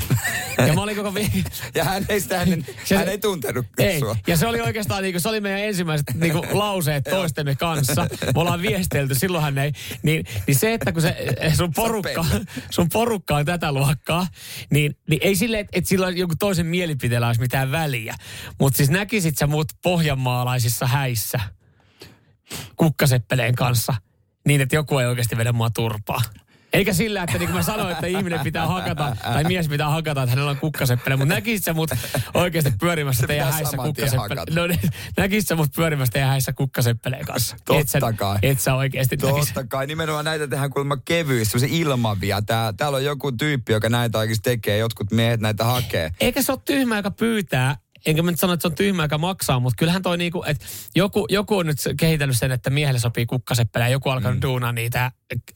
[0.68, 1.44] ja mä olin koko vi-
[1.76, 4.00] Ja hän ei, sitä ennen, Se- hän ei tuntenut ei.
[4.00, 4.16] sua.
[4.28, 8.08] Ja se oli oikeastaan, niinku, se oli meidän ensimmäiset niinku, lauseet toistemme kanssa.
[8.36, 9.72] Me ollaan viestelty, silloinhan ei.
[10.04, 11.18] Niin, niin se, että kun se
[11.58, 12.26] sun porukka,
[12.70, 14.28] sun porukka on tätä luokkaa,
[14.70, 18.16] niin, niin ei sille, että et sillä joku toisen mielipiteellä olisi mitään väliä.
[18.60, 21.40] Mutta siis näkisit sä mut pohjanmaalaisissa häissä
[22.76, 23.94] kukkaseppeleen kanssa,
[24.48, 26.22] niin että joku ei oikeasti vedä mua turpaa.
[26.78, 30.24] Eikä sillä, että niin kuin mä sanoin, että ihminen pitää hakata, tai mies pitää hakata,
[30.24, 31.16] että hänellä on kukkaseppele.
[31.16, 31.90] Mutta näkisit sä mut
[32.34, 34.42] oikeasti pyörimässä Se teidän häissä kukkaseppele.
[34.56, 34.80] No niin,
[35.18, 37.56] näkisit sä mut pyörimässä teidän häissä kukkaseppeleen kanssa.
[37.66, 38.38] Totta et sä, kai.
[38.42, 39.18] Et sä oikeasti.
[39.18, 42.42] Totta kai, nimenomaan näitä tehdään kuulemma kevyissä, se ilmavia.
[42.42, 46.12] Tää, täällä on joku tyyppi, joka näitä oikeasti tekee, jotkut miehet näitä hakee.
[46.20, 47.76] Eikä se ole tyhmä, joka pyytää.
[48.08, 50.66] Enkä mä nyt sano, että se on tyhmä, joka maksaa, mutta kyllähän toi niinku, että
[50.96, 54.42] joku, joku on nyt kehitellyt sen, että miehelle sopii kukkaseppele ja joku alkanut mm.
[54.42, 55.12] duunaa niitä.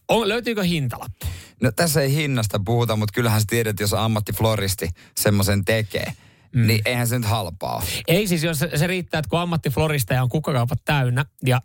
[0.07, 1.25] On, löytyykö hintalappu?
[1.61, 6.13] No tässä ei hinnasta puhuta, mutta kyllähän sä tiedät, jos ammattifloristi semmoisen tekee,
[6.55, 6.67] mm.
[6.67, 7.83] niin eihän se nyt halpaa.
[8.07, 11.61] Ei siis, jos se, se riittää, että kun ammattifloristeja on kukkakaupat täynnä ja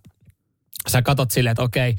[0.89, 1.97] sä katot silleen, että okei,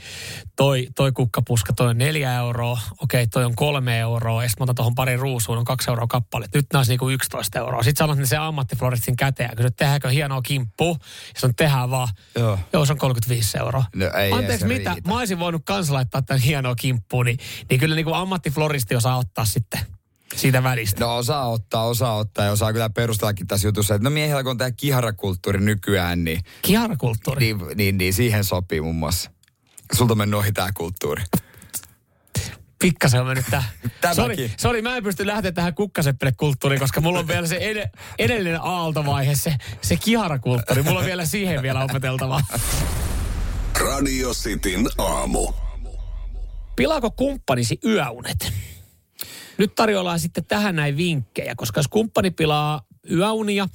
[0.55, 4.63] toi, toi kukkapuska, toi on neljä euroa, okei, toi on kolme euroa, ja sitten mä
[4.63, 6.45] otan tuohon pari ruusuun, on kaksi euroa kappale.
[6.53, 7.83] Nyt nämä olisi niinku 11 euroa.
[7.83, 10.97] Sitten sanot ne se ammattifloristin käteen, kysyt, tehdäänkö hienoa kimppu,
[11.33, 12.07] ja sanon, tehdään vaan.
[12.35, 12.59] Joo.
[12.73, 13.83] Joo, se on 35 euroa.
[13.95, 14.93] No ei Anteeksi, mitä?
[14.93, 15.09] riitä.
[15.09, 17.37] Mä olisin voinut kans laittaa tämän hienoa kimppuun, niin,
[17.69, 19.96] niin kyllä niinku ammattifloristi osaa ottaa sitten
[20.35, 21.05] siitä välistä.
[21.05, 24.49] No osaa ottaa, osaa ottaa ja osaa kyllä perustellakin tässä jutussa, että no miehillä kun
[24.49, 27.45] on tämä kiharakulttuuri nykyään, niin, Kiharakulttuuri.
[27.45, 29.31] niin, niin, niin siihen sopii muun muassa.
[29.93, 31.23] Sulta on mennyt ohi tämä kulttuuri.
[32.79, 33.63] Pikkasen on mennyt tää.
[34.01, 34.15] Tämäkin.
[34.15, 38.59] Sori, sori, mä en pysty lähteä tähän kukkaseppele-kulttuuriin, koska mulla on vielä se ed- edellinen
[38.61, 40.83] aaltovaihe, se, se kiharakulttuuri.
[40.83, 42.41] Mulla on vielä siihen vielä opeteltavaa.
[43.79, 45.53] Radio Cityn aamu.
[46.75, 48.53] Pilaako kumppanisi yöunet?
[49.57, 53.67] Nyt tarjoillaan sitten tähän näin vinkkejä, koska jos kumppani pilaa yöunia,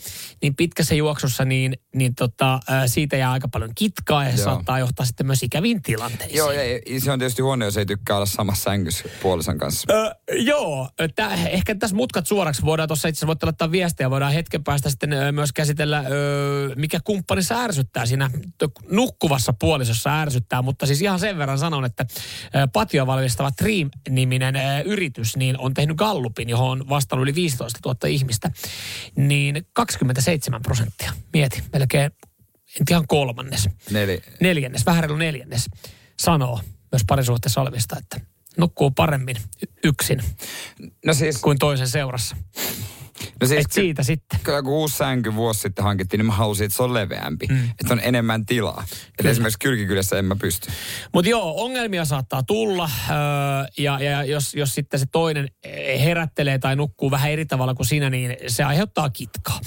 [0.43, 4.45] niin pitkässä juoksussa niin, niin tota, siitä jää aika paljon kitkaa ja se Joo.
[4.45, 6.39] saattaa johtaa sitten myös ikäviin tilanteisiin.
[6.39, 9.95] Joo, ja se on tietysti huono, jos ei tykkää olla samassa sängyssä puolison kanssa.
[9.95, 14.65] Ö, joo, tää, ehkä tässä mutkat suoraksi voidaan tuossa itse asiassa laittaa viestiä, voidaan hetken
[14.65, 18.31] päästä sitten myös käsitellä, ö, mikä kumppanissa ärsyttää siinä
[18.91, 22.07] nukkuvassa puolisossa ärsyttää, mutta siis ihan sen verran sanon, että
[22.73, 28.51] patio valmistava Dream-niminen yritys niin on tehnyt Gallupin, johon on vastannut yli 15 000 ihmistä,
[29.29, 32.11] niin 27 prosenttia, mieti, melkein,
[32.81, 34.23] en ihan kolmannes, Neli.
[34.41, 35.71] neljännes, vähän reilu neljännes,
[36.21, 36.61] sanoo
[36.93, 38.21] myös parisuhteessa olevista, että
[38.57, 39.37] nukkuu paremmin
[39.85, 40.23] yksin
[41.07, 42.37] No siis, kuin toisen seurassa.
[43.41, 44.41] No siis Et siitä sitten.
[44.43, 47.47] kyllä kun uusi sänky vuosi sitten hankittiin, niin mä halusin, että se on leveämpi.
[47.47, 47.65] Mm.
[47.65, 48.85] Että on enemmän tilaa.
[49.19, 50.71] Että esimerkiksi kylkikylässä en mä pysty.
[51.15, 53.17] Mutta joo, ongelmia saattaa tulla öö,
[53.79, 55.49] ja, ja jos, jos sitten se toinen
[56.05, 59.61] herättelee tai nukkuu vähän eri tavalla kuin sinä, niin se aiheuttaa kitkaa.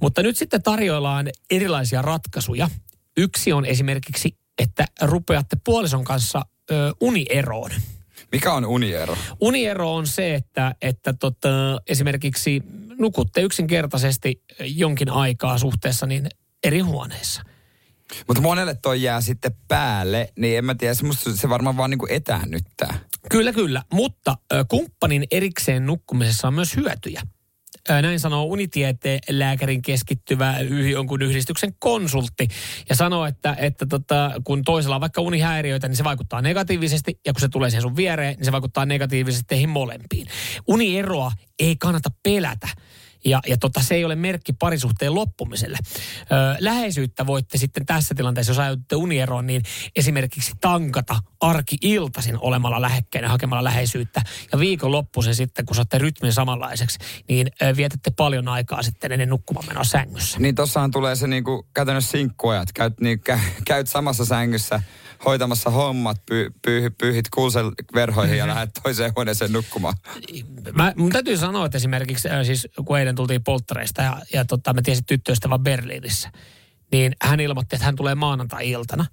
[0.00, 2.68] Mutta nyt sitten tarjoillaan erilaisia ratkaisuja.
[3.16, 7.70] Yksi on esimerkiksi, että rupeatte puolison kanssa ö, unieroon.
[8.32, 9.16] Mikä on uniero?
[9.40, 11.48] Uniero on se, että, että tota,
[11.86, 12.62] esimerkiksi
[12.98, 16.28] nukutte yksinkertaisesti jonkin aikaa suhteessa niin
[16.64, 17.42] eri huoneissa.
[18.28, 20.94] Mutta monelle toi jää sitten päälle, niin en mä tiedä,
[21.34, 22.98] se, varmaan vaan niinku etäännyttää.
[23.30, 23.82] Kyllä, kyllä.
[23.92, 27.22] Mutta ö, kumppanin erikseen nukkumisessa on myös hyötyjä.
[27.88, 30.54] Näin sanoo unitieteen lääkärin keskittyvä
[30.90, 32.48] jonkun yhdistyksen konsultti.
[32.88, 37.20] Ja sanoo, että, että tota, kun toisella on vaikka unihäiriöitä, niin se vaikuttaa negatiivisesti.
[37.26, 40.26] Ja kun se tulee siihen sun viereen, niin se vaikuttaa negatiivisesti teihin molempiin.
[40.68, 42.68] Unieroa ei kannata pelätä.
[43.26, 45.78] Ja, ja tota, se ei ole merkki parisuhteen loppumiselle.
[46.20, 49.62] Ö, läheisyyttä voitte sitten tässä tilanteessa, jos ajatte unieroon, niin
[49.96, 54.22] esimerkiksi tankata arki-iltaisin olemalla lähekkäin hakemalla läheisyyttä.
[54.52, 59.66] Ja viikonloppuisin sitten, kun saatte rytmin samanlaiseksi, niin ö, vietätte paljon aikaa sitten ennen nukkumaan
[59.66, 60.38] menoa sängyssä.
[60.38, 62.72] Niin tossahan tulee se niinku käytännössä sinkkuajat.
[62.72, 64.82] Käyt, niin, kä, käyt samassa sängyssä
[65.24, 69.94] hoitamassa hommat, py, py, pyyhit kuusen verhoihin ja lähdet toiseen huoneeseen nukkumaan.
[70.72, 74.74] Mä, mun täytyy sanoa, että esimerkiksi äh, siis kun eilen tultiin polttareista ja, ja tota,
[74.74, 76.30] mä tiesin tyttöystävän Berliinissä,
[76.92, 79.06] niin hän ilmoitti, että hän tulee maanantai-iltana.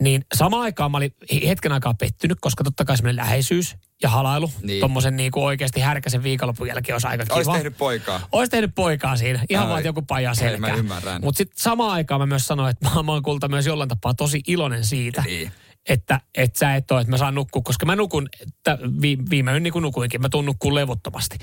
[0.00, 1.14] Niin samaan aikaan mä olin
[1.46, 4.66] hetken aikaa pettynyt, koska totta kai semmoinen läheisyys ja halailu, Niin.
[4.66, 4.80] niin.
[4.80, 7.34] tommosen niin kuin oikeasti härkäsen viikonlopun jälkeen olisi aika kiva.
[7.34, 8.20] Olisi tehnyt poikaa.
[8.32, 9.44] Olisi tehnyt poikaa siinä.
[9.48, 9.70] Ihan Ai.
[9.70, 10.70] vaan joku paja Hei, selkää.
[10.70, 11.20] mä ymmärrän.
[11.24, 14.14] Mutta sitten samaan aikaan mä myös sanoin, että mä, mä oon kulta myös jollain tapaa
[14.14, 15.52] tosi iloinen siitä, Niin.
[15.88, 19.50] että, että sä et ole, että mä saan nukkua, koska mä nukun, että vi, viime
[19.52, 21.38] yön niin kuin nukuinkin, mä tuun nukkuu levottomasti.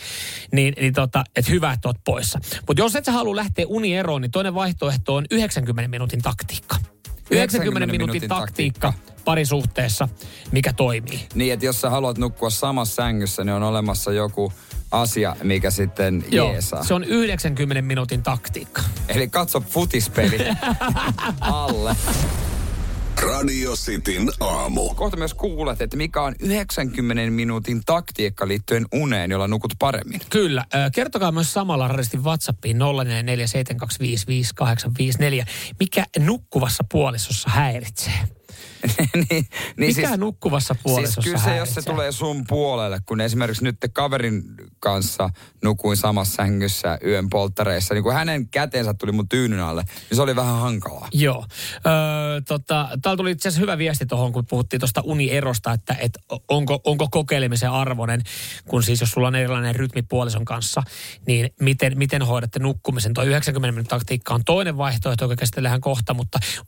[0.51, 2.39] Niin, niin tota, että hyvä, että oot poissa.
[2.67, 6.75] Mutta jos et sä halua lähteä unieroon, niin toinen vaihtoehto on 90 minuutin taktiikka.
[7.31, 8.93] 90 minuutin taktiikka
[9.25, 10.07] parisuhteessa,
[10.51, 11.27] mikä toimii.
[11.33, 14.53] Niin, että jos sä haluat nukkua samassa sängyssä, niin on olemassa joku
[14.91, 16.83] asia, mikä sitten jeesaa.
[16.83, 18.81] se on 90 minuutin taktiikka.
[19.07, 20.37] Eli katso futispeli
[21.41, 21.95] alle.
[23.21, 24.93] Radio Cityn aamu.
[24.93, 30.21] Kohta myös kuulet, että mikä on 90 minuutin taktiikka liittyen uneen, jolla nukut paremmin.
[30.29, 30.65] Kyllä.
[30.93, 32.81] Kertokaa myös samalla radistin WhatsAppiin 0447255854,
[35.79, 38.13] mikä nukkuvassa puolisossa häiritsee.
[39.29, 39.45] niin,
[39.77, 44.43] Mikä nukkuvassa puolisossa Siis kyllä se, jos se tulee sun puolelle, kun esimerkiksi nyt kaverin
[44.79, 45.29] kanssa
[45.63, 50.21] nukuin samassa sängyssä yön polttareissa, niin kun hänen käteensä tuli mun tyynyn alle, niin se
[50.21, 51.07] oli vähän hankalaa.
[51.13, 51.45] Joo.
[51.75, 56.17] Öö, tota, täällä tuli itse asiassa hyvä viesti tuohon, kun puhuttiin tuosta unierosta, että et
[56.47, 58.21] onko, onko kokeilemisen arvoinen,
[58.65, 60.83] kun siis jos sulla on erilainen rytmi puolison kanssa,
[61.27, 63.13] niin miten, miten hoidatte nukkumisen?
[63.13, 66.15] Tuo 90 minuutin taktiikka on toinen vaihtoehto, joka käsitellään kohta,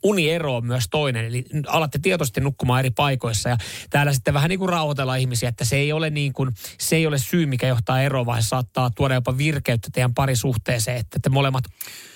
[0.03, 1.25] uniero on myös toinen.
[1.25, 1.45] Eli
[1.83, 3.57] alatte tietoisesti nukkumaan eri paikoissa ja
[3.89, 7.07] täällä sitten vähän niin kuin rauhoitella ihmisiä, että se ei ole niin kuin, se ei
[7.07, 11.29] ole syy, mikä johtaa eroon, vaan se saattaa tuoda jopa virkeyttä teidän parisuhteeseen, että te
[11.29, 11.63] molemmat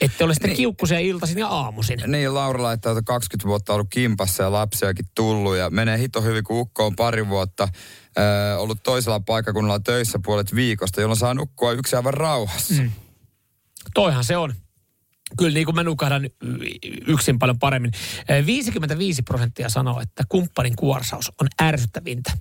[0.01, 0.57] ette ole sitten Niin.
[0.57, 2.03] kiukkuisia iltaisin ja aamuisin.
[2.07, 6.43] Niin, Laura laittaa, että 20 vuotta ollut kimpassa ja lapsiakin tullut ja menee hito hyvin,
[6.43, 7.67] kun ukko on pari vuotta
[8.17, 12.73] ö, ollut toisella paikkakunnalla töissä puolet viikosta, jolloin saa nukkua yksi aivan rauhassa.
[12.73, 12.91] Mm.
[13.93, 14.53] Toihan se on.
[15.37, 16.29] Kyllä niin kuin mä nukahdan
[17.07, 17.91] yksin paljon paremmin.
[18.29, 22.31] Eh, 55 prosenttia sanoo, että kumppanin kuorsaus on ärsyttävintä,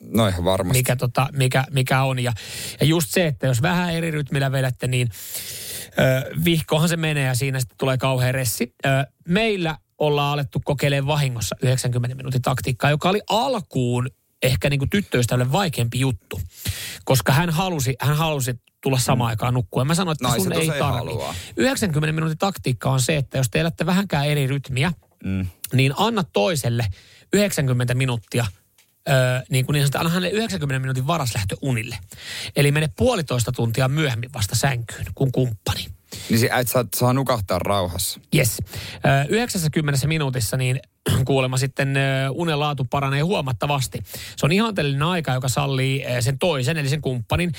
[0.00, 0.78] No ihan varmasti.
[0.78, 2.18] mikä, tota, mikä, mikä on.
[2.18, 2.32] Ja,
[2.80, 5.08] ja just se, että jos vähän eri rytmillä vedätte, niin
[5.98, 8.74] ö, vihkohan se menee ja siinä sitten tulee kauhean ressi.
[8.86, 8.88] Ö,
[9.28, 14.10] meillä ollaan alettu kokeilemaan vahingossa 90 minuutin taktiikkaa, joka oli alkuun
[14.42, 16.40] ehkä niin kuin tyttöystävälle vaikeampi juttu.
[17.04, 18.54] Koska hän halusi, hän halusi
[18.86, 19.84] tulla samaan aikaan nukkua.
[19.84, 20.80] Mä sanoin, että Naiset sun ei tarvi.
[20.80, 21.34] haluaa.
[21.56, 24.92] 90 minuutin taktiikka on se, että jos te elätte vähänkään eri rytmiä,
[25.24, 25.46] Mm.
[25.72, 26.86] niin anna toiselle
[27.32, 28.46] 90 minuuttia
[29.08, 31.98] Öö, niin kuin niin sanotaan, anna hänelle 90 minuutin varaslähtö unille.
[32.56, 35.86] Eli mene puolitoista tuntia myöhemmin vasta sänkyyn kuin kumppani.
[36.30, 38.20] Niin si- et saa, saa nukahtaa rauhassa.
[38.36, 38.56] Yes.
[39.06, 40.80] Öö, 90 minuutissa niin
[41.24, 41.96] kuulemma sitten
[42.30, 43.98] unen laatu paranee huomattavasti.
[44.36, 47.52] Se on ihanteellinen aika, joka sallii sen toisen, eli sen kumppanin,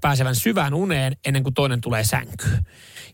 [0.00, 2.66] pääsevän syvään uneen ennen kuin toinen tulee sänkyyn.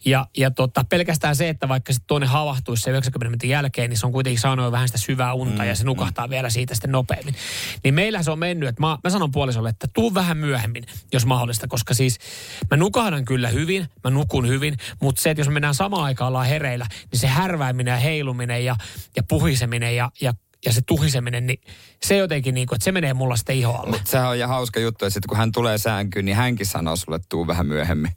[0.05, 3.99] Ja, ja tota, pelkästään se, että vaikka sitten toinen havahtuisi se 90 minuutin jälkeen, niin
[3.99, 6.31] se on kuitenkin saanut jo vähän sitä syvää unta mm, ja se nukahtaa mm.
[6.31, 7.35] vielä siitä sitten nopeammin.
[7.85, 11.27] Niin meillä se on mennyt, että mä, mä sanon puolisolle, että tuu vähän myöhemmin, jos
[11.27, 12.19] mahdollista, koska siis
[12.71, 16.29] mä nukahdan kyllä hyvin, mä nukun hyvin, mutta se, että jos me mennään samaan aikaan
[16.29, 18.77] ollaan hereillä, niin se härvääminen ja heiluminen ja,
[19.17, 20.35] ja puhiseminen ja, ja
[20.67, 21.61] ja se tuhiseminen, niin
[22.03, 23.91] se jotenkin niin kuin, että se menee mulla sitten ihoalle.
[23.91, 26.97] Mutta sehän on ihan hauska juttu, että sit kun hän tulee säänkyyn, niin hänkin sanoo
[26.97, 28.13] sulle, että tuu vähän myöhemmin.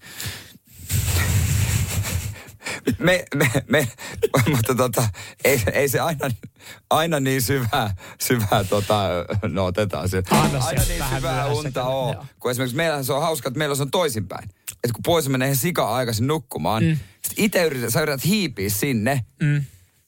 [2.99, 3.88] Me, me, me,
[4.51, 5.10] mutta tota,
[5.43, 6.29] ei, ei se aina,
[6.89, 9.03] aina niin syvää, syvää tota,
[9.47, 10.23] no otetaan se.
[10.31, 12.15] Aina sieltä niin syvää unta on.
[12.39, 14.49] Kun esimerkiksi meillähän se on hauska, että meillä se on toisinpäin.
[14.71, 16.97] Että kun pois menee sika aikaisin nukkumaan, mm.
[17.27, 19.63] sit itse yrität, sä yrität hiipiä sinne, mm.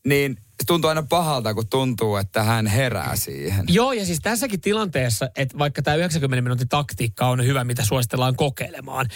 [0.08, 3.66] niin se tuntuu aina pahalta, kun tuntuu, että hän herää siihen.
[3.68, 8.36] Joo, ja siis tässäkin tilanteessa, että vaikka tämä 90 minuutin taktiikka on hyvä, mitä suositellaan
[8.36, 9.08] kokeilemaan,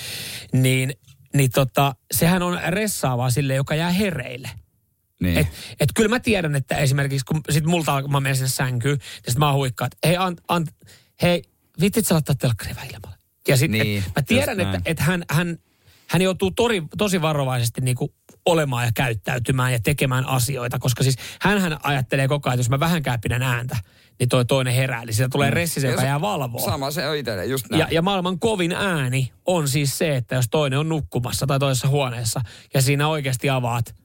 [0.52, 0.94] niin,
[1.38, 4.50] niin tota, sehän on ressaavaa sille, joka jää hereille.
[5.20, 5.38] Niin.
[5.38, 5.48] Et,
[5.80, 9.32] et kyllä mä tiedän, että esimerkiksi kun sit multa alkaa, mä menen sinne sänkyyn, ja
[9.32, 10.70] sit mä huikkaan, että hei, ant, ant,
[11.22, 11.44] hei,
[11.82, 13.18] vittit sä laittaa telkkari ilmalle.
[13.48, 15.58] Ja sit, Niin, et, mä tiedän, että et hän, hän,
[16.10, 18.14] hän joutuu tori, tosi varovaisesti niinku
[18.46, 22.80] olemaan ja käyttäytymään ja tekemään asioita, koska siis hän ajattelee koko ajan, että jos mä
[22.80, 23.78] vähänkään pidän ääntä,
[24.20, 25.02] niin toi toinen herää.
[25.02, 26.66] Eli siitä tulee ressi, se, Ja joka jää valvoa.
[26.66, 27.80] Sama se on itselle, just näin.
[27.80, 31.88] Ja, ja maailman kovin ääni on siis se, että jos toinen on nukkumassa tai toisessa
[31.88, 32.42] huoneessa
[32.74, 33.96] ja siinä oikeasti avaat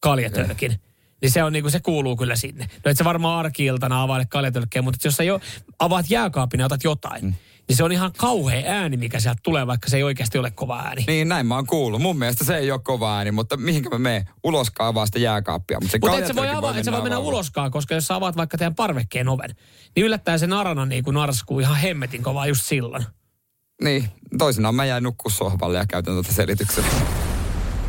[0.00, 0.80] kaljatölkin,
[1.22, 2.66] niin se, on, niin kuin, se kuuluu kyllä sinne.
[2.84, 5.40] No et sä varmaan arki-iltana availe kaljatölkkejä, mutta jos sä jo
[5.78, 7.34] avaat jääkaapin ja otat jotain, mm.
[7.70, 10.80] Niin se on ihan kauhea ääni, mikä sieltä tulee, vaikka se ei oikeasti ole kova
[10.80, 11.04] ääni.
[11.06, 12.02] Niin, näin mä oon kuullut.
[12.02, 14.24] Mun mielestä se ei ole kova ääni, mutta mihinkä mä menen?
[14.44, 15.80] Uloskaan avaa sitä jääkaappia.
[15.80, 18.14] Mutta se Mutta et sä voi, avaa, et sä voi mennä uloskaan, koska jos sä
[18.14, 19.50] avaat vaikka teidän parvekkeen oven,
[19.96, 23.04] niin yllättäen se narana niin kuin narskuu ihan hemmetin kovaa just silloin.
[23.82, 26.88] Niin, toisinaan mä jäin nukkua sohvalle ja käytän tuota selityksenä.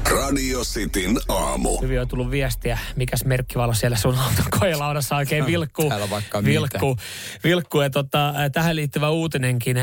[0.09, 1.81] Radio Cityn aamu.
[1.81, 5.89] Hyvin on tullut viestiä, mikäs merkkivalo siellä sun auton kojelaudassa oikein vilkkuu.
[5.89, 6.97] Täällä vaikka vilkkuu,
[7.43, 7.81] vilkkuu.
[7.81, 9.77] Ja tota, äh, tähän liittyvä uutinenkin.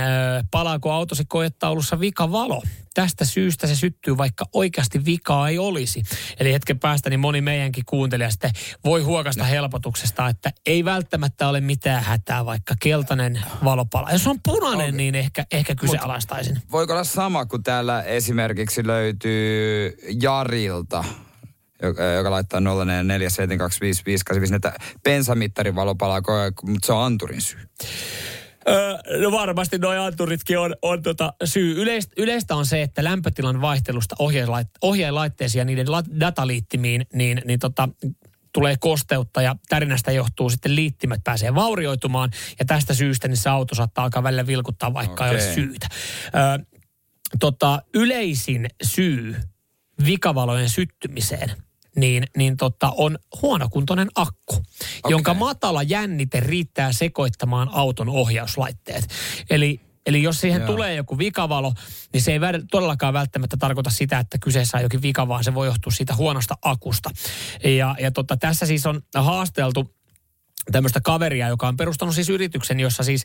[0.50, 2.62] Palaako autosi kojetaulussa vikavalo?
[2.94, 6.02] Tästä syystä se syttyy, vaikka oikeasti vikaa ei olisi.
[6.40, 8.50] Eli hetken päästä niin moni meidänkin kuuntelija sitten
[8.84, 14.12] voi huokasta helpotuksesta, että ei välttämättä ole mitään hätää, vaikka keltainen valo palaa.
[14.12, 16.62] Jos on punainen, niin ehkä, ehkä kyseenalaistaisin.
[16.72, 21.04] Voiko olla sama kuin täällä esimerkiksi löytyy Jarilta,
[21.82, 27.60] joka, joka laittaa 04725585, että bensamittarin valo palaa, koko ajan, mutta se on anturin syy.
[28.68, 31.82] Öö, no varmasti nuo anturitkin on, on tota syy.
[31.82, 34.16] Yleistä, yleistä on se, että lämpötilan vaihtelusta
[34.82, 35.86] ohjeenlaitteisiin ja niiden
[36.20, 37.88] dataliittimiin niin, niin tota,
[38.52, 43.74] tulee kosteutta ja tärinästä johtuu sitten liittimet pääsee vaurioitumaan ja tästä syystä niin se auto
[43.74, 45.86] saattaa alkaa välillä vilkuttaa, vaikka ei ole syytä.
[46.34, 46.58] Öö,
[47.40, 49.36] tota, yleisin syy
[50.06, 51.52] vikavalojen syttymiseen
[51.96, 54.64] niin, niin tota, on huonokuntoinen akku, okay.
[55.08, 59.08] jonka matala jännite riittää sekoittamaan auton ohjauslaitteet.
[59.50, 60.66] Eli Eli jos siihen Joo.
[60.66, 61.72] Tulee joku vikavalo,
[62.12, 62.38] niin se ei
[62.70, 66.54] todellakaan välttämättä tarkoita sitä, että kyseessä on jokin vika, vaan se voi johtua siitä huonosta
[66.62, 67.10] akusta.
[67.64, 69.94] Ja, ja tota, tässä siis on haasteltu
[70.72, 73.24] tämmöistä kaveria, joka on perustanut siis yrityksen, jossa siis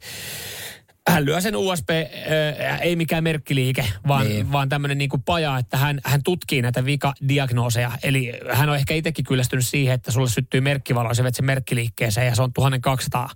[1.09, 4.51] hän lyö sen USB, äh, ei mikään merkkiliike, vaan, Niin.
[4.51, 7.91] vaan tämmöinen niin paja, että hän, hän tutkii näitä vikadiagnooseja.
[8.03, 12.35] Eli hän on ehkä itsekin kyllästynyt siihen, että sulle syttyy merkkivalo, ja sen merkkiliikkeeseen ja
[12.35, 13.29] se on 1200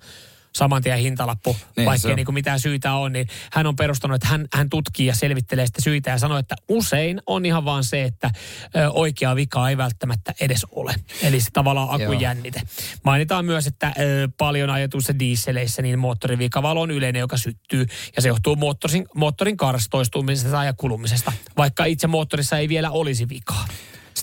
[0.57, 2.11] saman tien hintalappu, Niin, niin, se vaikka on.
[2.11, 5.65] ei niin mitään syitä on, niin hän on perustanut, että hän, hän tutkii ja selvittelee
[5.65, 8.31] sitä syitä ja sanoo, että usein on ihan vaan se, että
[8.75, 10.95] ö, oikeaa vikaa ei välttämättä edes ole.
[11.23, 12.11] Eli se tavallaan Joo.
[12.11, 12.61] akujännite.
[13.03, 18.27] Mainitaan myös, että ö, paljon ajetuissa dieseleissä niin moottorivikavalo on yleinen, joka syttyy ja se
[18.27, 23.65] johtuu moottorin, moottorin karstoistumisesta ja kulumisesta, vaikka itse moottorissa ei vielä olisi vikaa.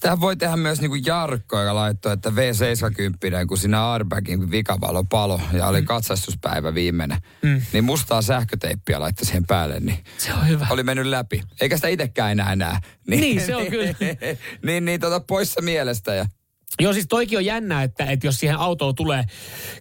[0.04, 5.40] Sitähän voi tehdä myös niinku Jarkko, joka laittoi, että V70, kun siinä airbagin vikavalo palo
[5.52, 7.62] ja oli katsastuspäivä viimeinen, mm.
[7.72, 10.66] niin mustaa sähköteippiä laittoi siihen päälle, niin Se on hyvä.
[10.70, 11.42] oli mennyt läpi.
[11.60, 12.78] Eikä sitä itsekään enää näe.
[13.06, 13.94] Niin, se on kyllä.
[14.66, 16.26] niin, niin tota poissa mielestä ja
[16.80, 19.24] Joo, siis toikin on jännä, että, että jos siihen autoon tulee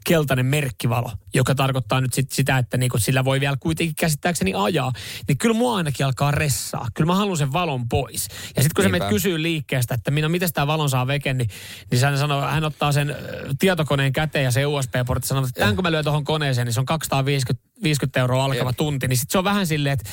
[0.05, 4.91] keltainen merkkivalo, joka tarkoittaa nyt sit sitä, että niinku sillä voi vielä kuitenkin käsittääkseni ajaa,
[5.27, 6.87] niin kyllä mua ainakin alkaa ressaa.
[6.93, 8.27] Kyllä mä haluan sen valon pois.
[8.55, 8.99] Ja sitten kun sä Niinpä.
[8.99, 11.49] menet kysyy liikkeestä, että minä, miten tämä valon saa veke, niin,
[11.91, 13.15] niin hän sanoo, hän ottaa sen
[13.59, 16.79] tietokoneen käteen ja se USB-portti sanoo, että tämän kun mä lyön tuohon koneeseen, niin se
[16.79, 18.77] on 250 50 euroa alkava Jep.
[18.77, 20.09] tunti, niin sitten se on vähän silleen, että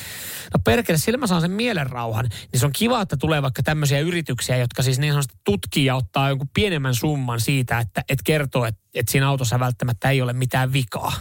[0.53, 2.29] no perkele, sillä mä saan sen mielenrauhan.
[2.51, 5.95] Niin se on kiva, että tulee vaikka tämmöisiä yrityksiä, jotka siis niin sanotusti tutkii ja
[5.95, 10.33] ottaa jonkun pienemmän summan siitä, että et kertoo, että et siinä autossa välttämättä ei ole
[10.33, 11.13] mitään vikaa.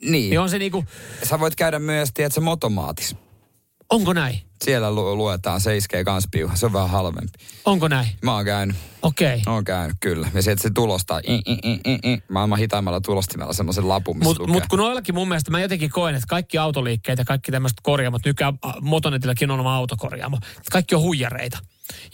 [0.00, 0.30] niin.
[0.30, 0.84] Niin on se niinku,
[1.22, 3.16] Sä voit käydä myös, tiedätkö, motomaatis.
[3.90, 4.40] Onko näin?
[4.64, 6.56] Siellä lu- luetaan, se iskee kans piuha.
[6.56, 7.32] Se on vähän halvempi.
[7.64, 8.08] Onko näin?
[8.22, 8.76] Mä oon käynyt.
[9.02, 9.42] Okei.
[9.46, 10.28] Oon käynyt, kyllä.
[10.34, 12.22] Ja sieltä se tulostaa i, i, i, i, i.
[12.28, 16.14] maailman hitaimmalla tulostimella semmoisen lapun, missä Mutta mut kun noillakin mun mielestä mä jotenkin koen,
[16.14, 20.38] että kaikki autoliikkeet ja kaikki tämmöiset korjaamot, nykyään Motonetillakin on oma autokorjaamo,
[20.72, 21.58] kaikki on huijareita.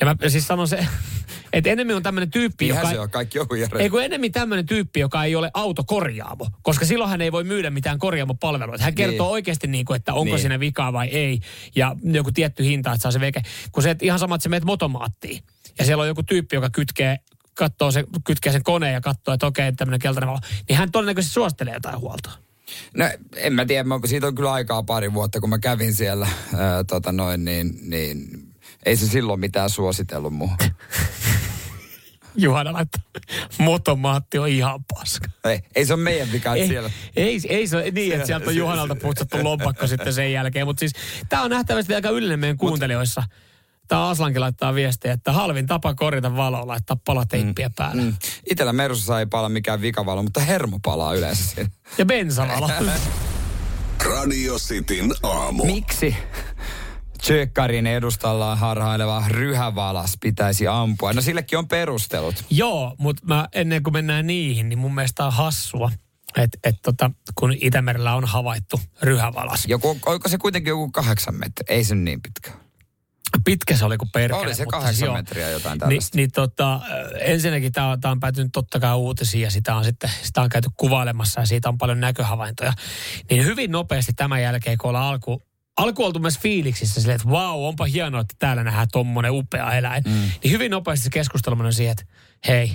[0.00, 0.86] Ja mä siis sanon se,
[1.52, 2.90] että enemmän on tämmöinen tyyppi, joka...
[2.90, 3.46] se on, kaikki on.
[3.78, 7.70] Ei kun enemmän tämmöinen tyyppi, joka ei ole autokorjaamo, koska silloin hän ei voi myydä
[7.70, 8.84] mitään korjaamopalveluita.
[8.84, 9.32] Hän kertoo Niin.
[9.32, 10.38] oikeasti niin kuin, että onko Niin.
[10.38, 11.40] siinä vikaa vai ei,
[11.76, 13.42] ja joku tietty hinta, että saa se veke.
[13.72, 15.42] Kun se, että ihan sama, että sä meet motomaattiin,
[15.78, 17.18] ja siellä on joku tyyppi, joka kytkee,
[17.54, 21.34] katsoo se, kytkee sen koneen ja katsoo, että okei, tämmöinen keltainen valo, niin hän todennäköisesti
[21.34, 22.32] suosittelee jotain huoltoa.
[22.96, 23.04] No
[23.36, 26.84] en mä tiedä, mä, siitä on kyllä aikaa pari vuotta, kun mä kävin siellä, ää,
[26.84, 28.43] tota noin, niin, niin
[28.84, 30.56] ei se silloin mitään suositellut muuhun.
[32.36, 33.02] Juhana laittaa,
[33.58, 35.28] motomaatti on ihan paska.
[35.44, 36.90] ei, ei se ole meidän vika, Ei, siellä...
[37.16, 40.66] ei, ei se ole niin, että sieltä on Juhanalta putsattu lompakko sitten sen jälkeen.
[40.66, 40.92] Mutta siis
[41.28, 43.22] tämä on nähtävästi aika yleinen meidän kuuntelijoissa.
[43.88, 48.02] Tämä Aslankin laittaa viestiä, että halvin tapa korjata valoa laittaa palateippiä päälle.
[48.02, 48.14] Mm.
[48.50, 51.66] Itellä Mersussa ei pala mikään vikavalo, mutta hermo palaa yleensä.
[51.98, 52.70] Ja bensavalo.
[54.04, 55.64] Radio Cityn aamu.
[55.64, 56.16] Miksi
[57.24, 61.12] Tsekkarin edustallaan harhaileva ryhävalas pitäisi ampua?
[61.12, 62.44] No sillekin on perustelut.
[62.50, 65.90] Joo, mutta mä, ennen kuin mennään niihin, niin mun mielestä on hassua,
[66.36, 69.64] että et tota, kun Itämerellä on havaittu ryhävalas.
[69.66, 71.76] Joku, oliko se kuitenkin joku kahdeksan metriä?
[71.76, 72.50] Ei se niin pitkä.
[73.44, 74.40] Pitkä se oli kuin perkele.
[74.40, 75.14] Oli se kahdeksan joo.
[75.14, 76.16] metriä jotain Ni, tällaista.
[76.16, 76.80] niin tota, äh,
[77.20, 80.48] ensinnäkin tämä on, tää on päätynyt totta kai uutisiin ja sitä on sitten sitä on
[80.48, 82.72] käyty kuvailemassa ja siitä on paljon näköhavaintoja.
[83.30, 85.42] Niin hyvin nopeasti tämän jälkeen, kun ollaan alku,
[85.76, 90.02] alku oltu myös fiiliksissä silleen, että vau, onpa hienoa, että täällä nähdään tommonen upea eläin.
[90.06, 90.12] Mm.
[90.12, 92.04] Niin hyvin nopeasti se keskustelu on siihen, että
[92.48, 92.72] hei,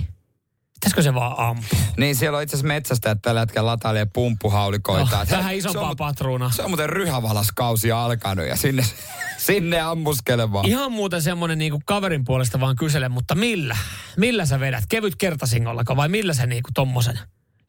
[0.74, 1.78] pitäisikö se vaan ampua?
[1.96, 5.16] Niin siellä on itse asiassa metsästä, että tällä hetkellä latailee pumppuhaulikoita.
[5.16, 6.50] No, vähän se isompaa on mu- patruunaa.
[6.50, 8.84] Se on muuten ryhävalaskausi alkanut ja sinne,
[9.38, 10.66] sinne ammuskelemaan.
[10.66, 13.76] Ihan muuten semmoinen niinku kaverin puolesta vaan kysele, mutta millä?
[14.16, 14.84] Millä sä vedät?
[14.88, 17.18] Kevyt kertasingollako vai millä sä niinku tommosen?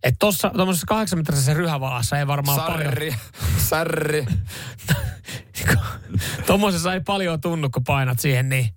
[0.03, 2.87] Että tossa tommosessa kahdeksanmetrisessä ryhävalassa ei varmaan paljon...
[2.93, 3.15] Sarri,
[3.57, 4.25] sarri.
[6.47, 8.69] Tommosessa ei paljon tunnu, kun painat siihen niin.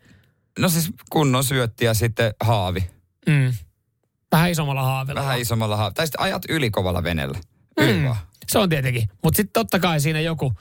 [0.59, 2.91] No siis kunnon syötti ja sitten haavi.
[3.27, 3.55] Mm.
[4.33, 5.21] Vähän isommalla haavilla.
[5.21, 5.95] Vähän isommalla haavi.
[5.95, 7.39] Tai sitten ajat ylikovalla venellä.
[7.79, 8.05] Yli Mm.
[8.05, 8.17] vaan.
[8.49, 9.09] Se on tietenkin.
[9.23, 10.53] Mutta sitten totta kai siinä joku,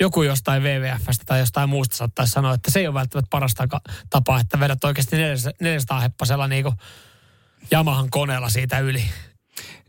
[0.00, 3.68] joku jostain WWFstä tai jostain muusta saattaisi sanoa, että se ei ole välttämättä parasta
[4.10, 6.74] tapaa, että vedät oikeasti 400, 400 heppasella niinku
[7.72, 9.04] Yamahan koneella siitä yli.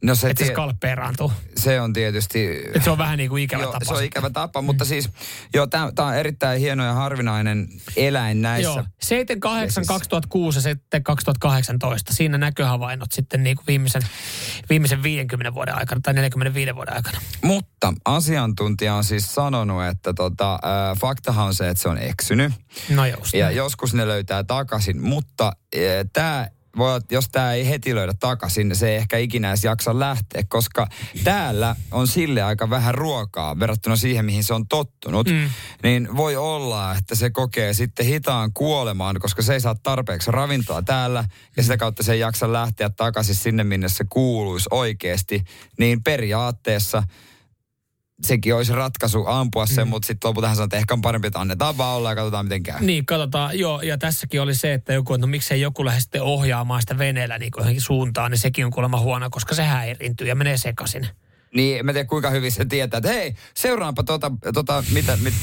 [0.04, 1.32] No se, Että se skalpeeraantuu.
[1.58, 2.48] se on tietysti...
[2.68, 3.86] Että se on vähän niin kuin ikävä Joo, tapa.
[3.86, 5.10] se on ikävä tapa, mutta siis
[5.54, 8.70] joo, tämä on erittäin hieno ja harvinainen eläin näissä.
[8.70, 9.94] Joo, 78 vesissä.
[9.94, 12.14] 2006 ja sitten 2018.
[12.14, 14.02] Siinä näköhavainnot sitten niin kuin viimeisen,
[14.70, 17.18] viimeisen 50 vuoden aikana tai 45 vuoden aikana.
[17.44, 22.54] Mutta asiantuntija on siis sanonut, että tota, äh, faktahan on se, että se on eksynyt.
[22.90, 23.34] No just.
[23.34, 23.58] Ja näin.
[23.58, 25.52] joskus ne löytää takaisin, mutta
[26.14, 29.50] tämä voi, olla, että jos tämä ei heti löydä takaisin, niin se ei ehkä ikinä
[29.50, 30.88] edes jaksa lähteä, koska
[31.24, 35.28] täällä on sille aika vähän ruokaa verrattuna siihen, mihin se on tottunut.
[35.28, 35.50] Mm.
[35.84, 40.82] Niin voi olla, että se kokee sitten hitaan kuolemaan, koska se ei saa tarpeeksi ravintoa
[40.82, 41.26] täällä
[41.58, 45.44] ja sitä kautta se ei jaksa lähteä takaisin sinne, minne se kuuluisi oikeasti.
[45.80, 47.04] Niin periaatteessa
[48.28, 49.90] sekin olisi ratkaisu ampua sen, mm.
[49.90, 52.46] mutta sitten lopulta hän sanoi, että ehkä on parempi, että annetaan vaan olla ja katsotaan
[52.46, 52.82] miten käy.
[52.82, 53.60] Niin, katsotaan.
[53.60, 57.38] Joo, ja tässäkin oli se, että joku, no miksei joku lähde sitten ohjaamaan sitä veneellä
[57.38, 61.08] niin johonkin suuntaan, niin sekin on kuulemma huono, koska se häiriintyy ja menee sekaisin.
[61.56, 65.34] Niin, mä tiedän kuinka hyvin se tietää, että hei, seuraanpa tota, tota mitä, mit,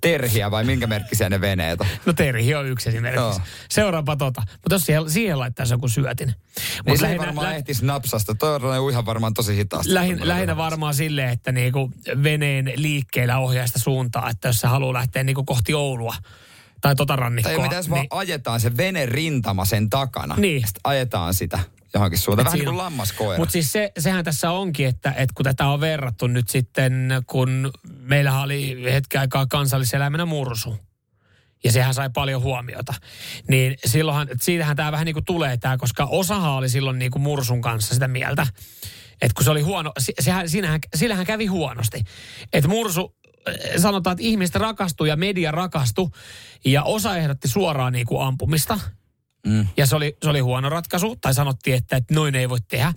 [0.00, 1.86] terhiä vai minkä merkkisiä ne veneet on.
[2.06, 3.24] No terhi on yksi esimerkiksi.
[3.24, 3.40] Joo.
[3.68, 4.42] Seuraanpa tota.
[4.52, 6.26] Mutta jos siihen, siihen laittaisi joku syötin.
[6.26, 6.36] Niin
[6.86, 8.34] Mut se ei varmaan ehtisi napsasta.
[8.34, 9.94] Toi on ihan varmaan tosi hitaasti.
[9.94, 11.90] Lähin, lähinnä varmaan silleen, että niinku
[12.22, 16.14] veneen liikkeellä ohjaa sitä suuntaa, että jos se haluaa lähteä niinku kohti Oulua
[16.80, 17.52] tai tota rannikkoa.
[17.52, 20.34] Tai mitä jos vaan ajetaan se vene rintama sen takana.
[20.36, 20.62] Niin.
[20.66, 21.58] Sitten ajetaan sitä
[21.94, 22.44] johonkin suuntaan.
[22.44, 23.38] Vähän niin kuin lammaskoira.
[23.38, 27.70] Mutta siis se, sehän tässä onkin, että, että kun tätä on verrattu nyt sitten, kun
[28.00, 30.76] meillä oli hetken aikaa kansalliseläimenä mursu.
[31.64, 32.94] Ja sehän sai paljon huomiota.
[33.48, 37.22] Niin silloinhan, siitähän tämä vähän niin kuin tulee tämä, koska osahan oli silloin niin kuin
[37.22, 38.46] mursun kanssa sitä mieltä.
[39.22, 42.00] Että kun se oli huono, se- sehän, siinähän, sillähän kävi huonosti.
[42.52, 43.16] Että mursu,
[43.46, 46.08] eh, sanotaan, että ihmiset rakastui ja media rakastui.
[46.64, 48.80] Ja osa ehdotti suoraan niin kuin ampumista.
[49.48, 49.66] Mm.
[49.76, 52.92] Ja se oli, se oli huono ratkaisu, tai sanottiin, että, että noin ei voi tehdä.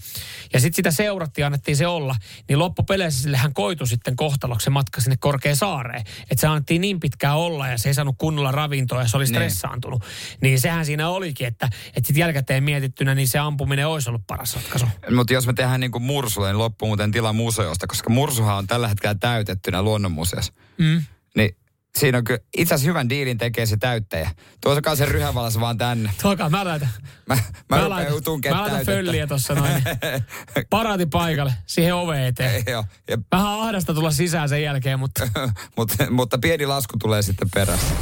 [0.53, 2.15] Ja sitten sitä seurattiin, annettiin se olla.
[2.49, 6.01] Niin loppupeleissä sillehän koitu sitten kohtaloksi se matka sinne Korkeen saareen.
[6.01, 9.23] Että se annettiin niin pitkään olla ja se ei saanut kunnolla ravintoa ja se oli
[9.23, 9.33] Niin.
[9.35, 10.03] stressaantunut.
[10.41, 14.55] Niin sehän siinä olikin, että, että sitten jälkikäteen mietittynä, niin se ampuminen olisi ollut paras
[14.55, 14.85] ratkaisu.
[15.15, 18.67] Mutta jos me tehdään niin kuin mursulle, niin loppuu muuten tila museosta, koska mursuhan on
[18.67, 20.53] tällä hetkellä täytettynä luonnonmuseossa.
[20.77, 21.01] Mm.
[21.35, 21.55] Niin
[21.99, 24.31] siinä on kyllä, itse asiassa hyvän diilin tekee se täyttäjä.
[24.61, 26.11] Tuossa se ryhävalas vaan tänne.
[26.21, 26.89] Tuokaa, mä laitan,
[27.25, 29.83] Mä, mä, mä laitan, tunkemaan mä laitan fölliä tuossa noin.
[30.69, 32.63] Paraati paikalle, siihen oveen eteen.
[32.71, 35.27] Joo, ja, Vähän ahdasta tulla sisään sen jälkeen, mutta
[35.77, 37.93] mutta, mutta pieni lasku tulee sitten perässä.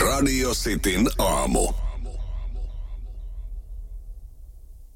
[0.00, 1.72] Radio Cityn aamu.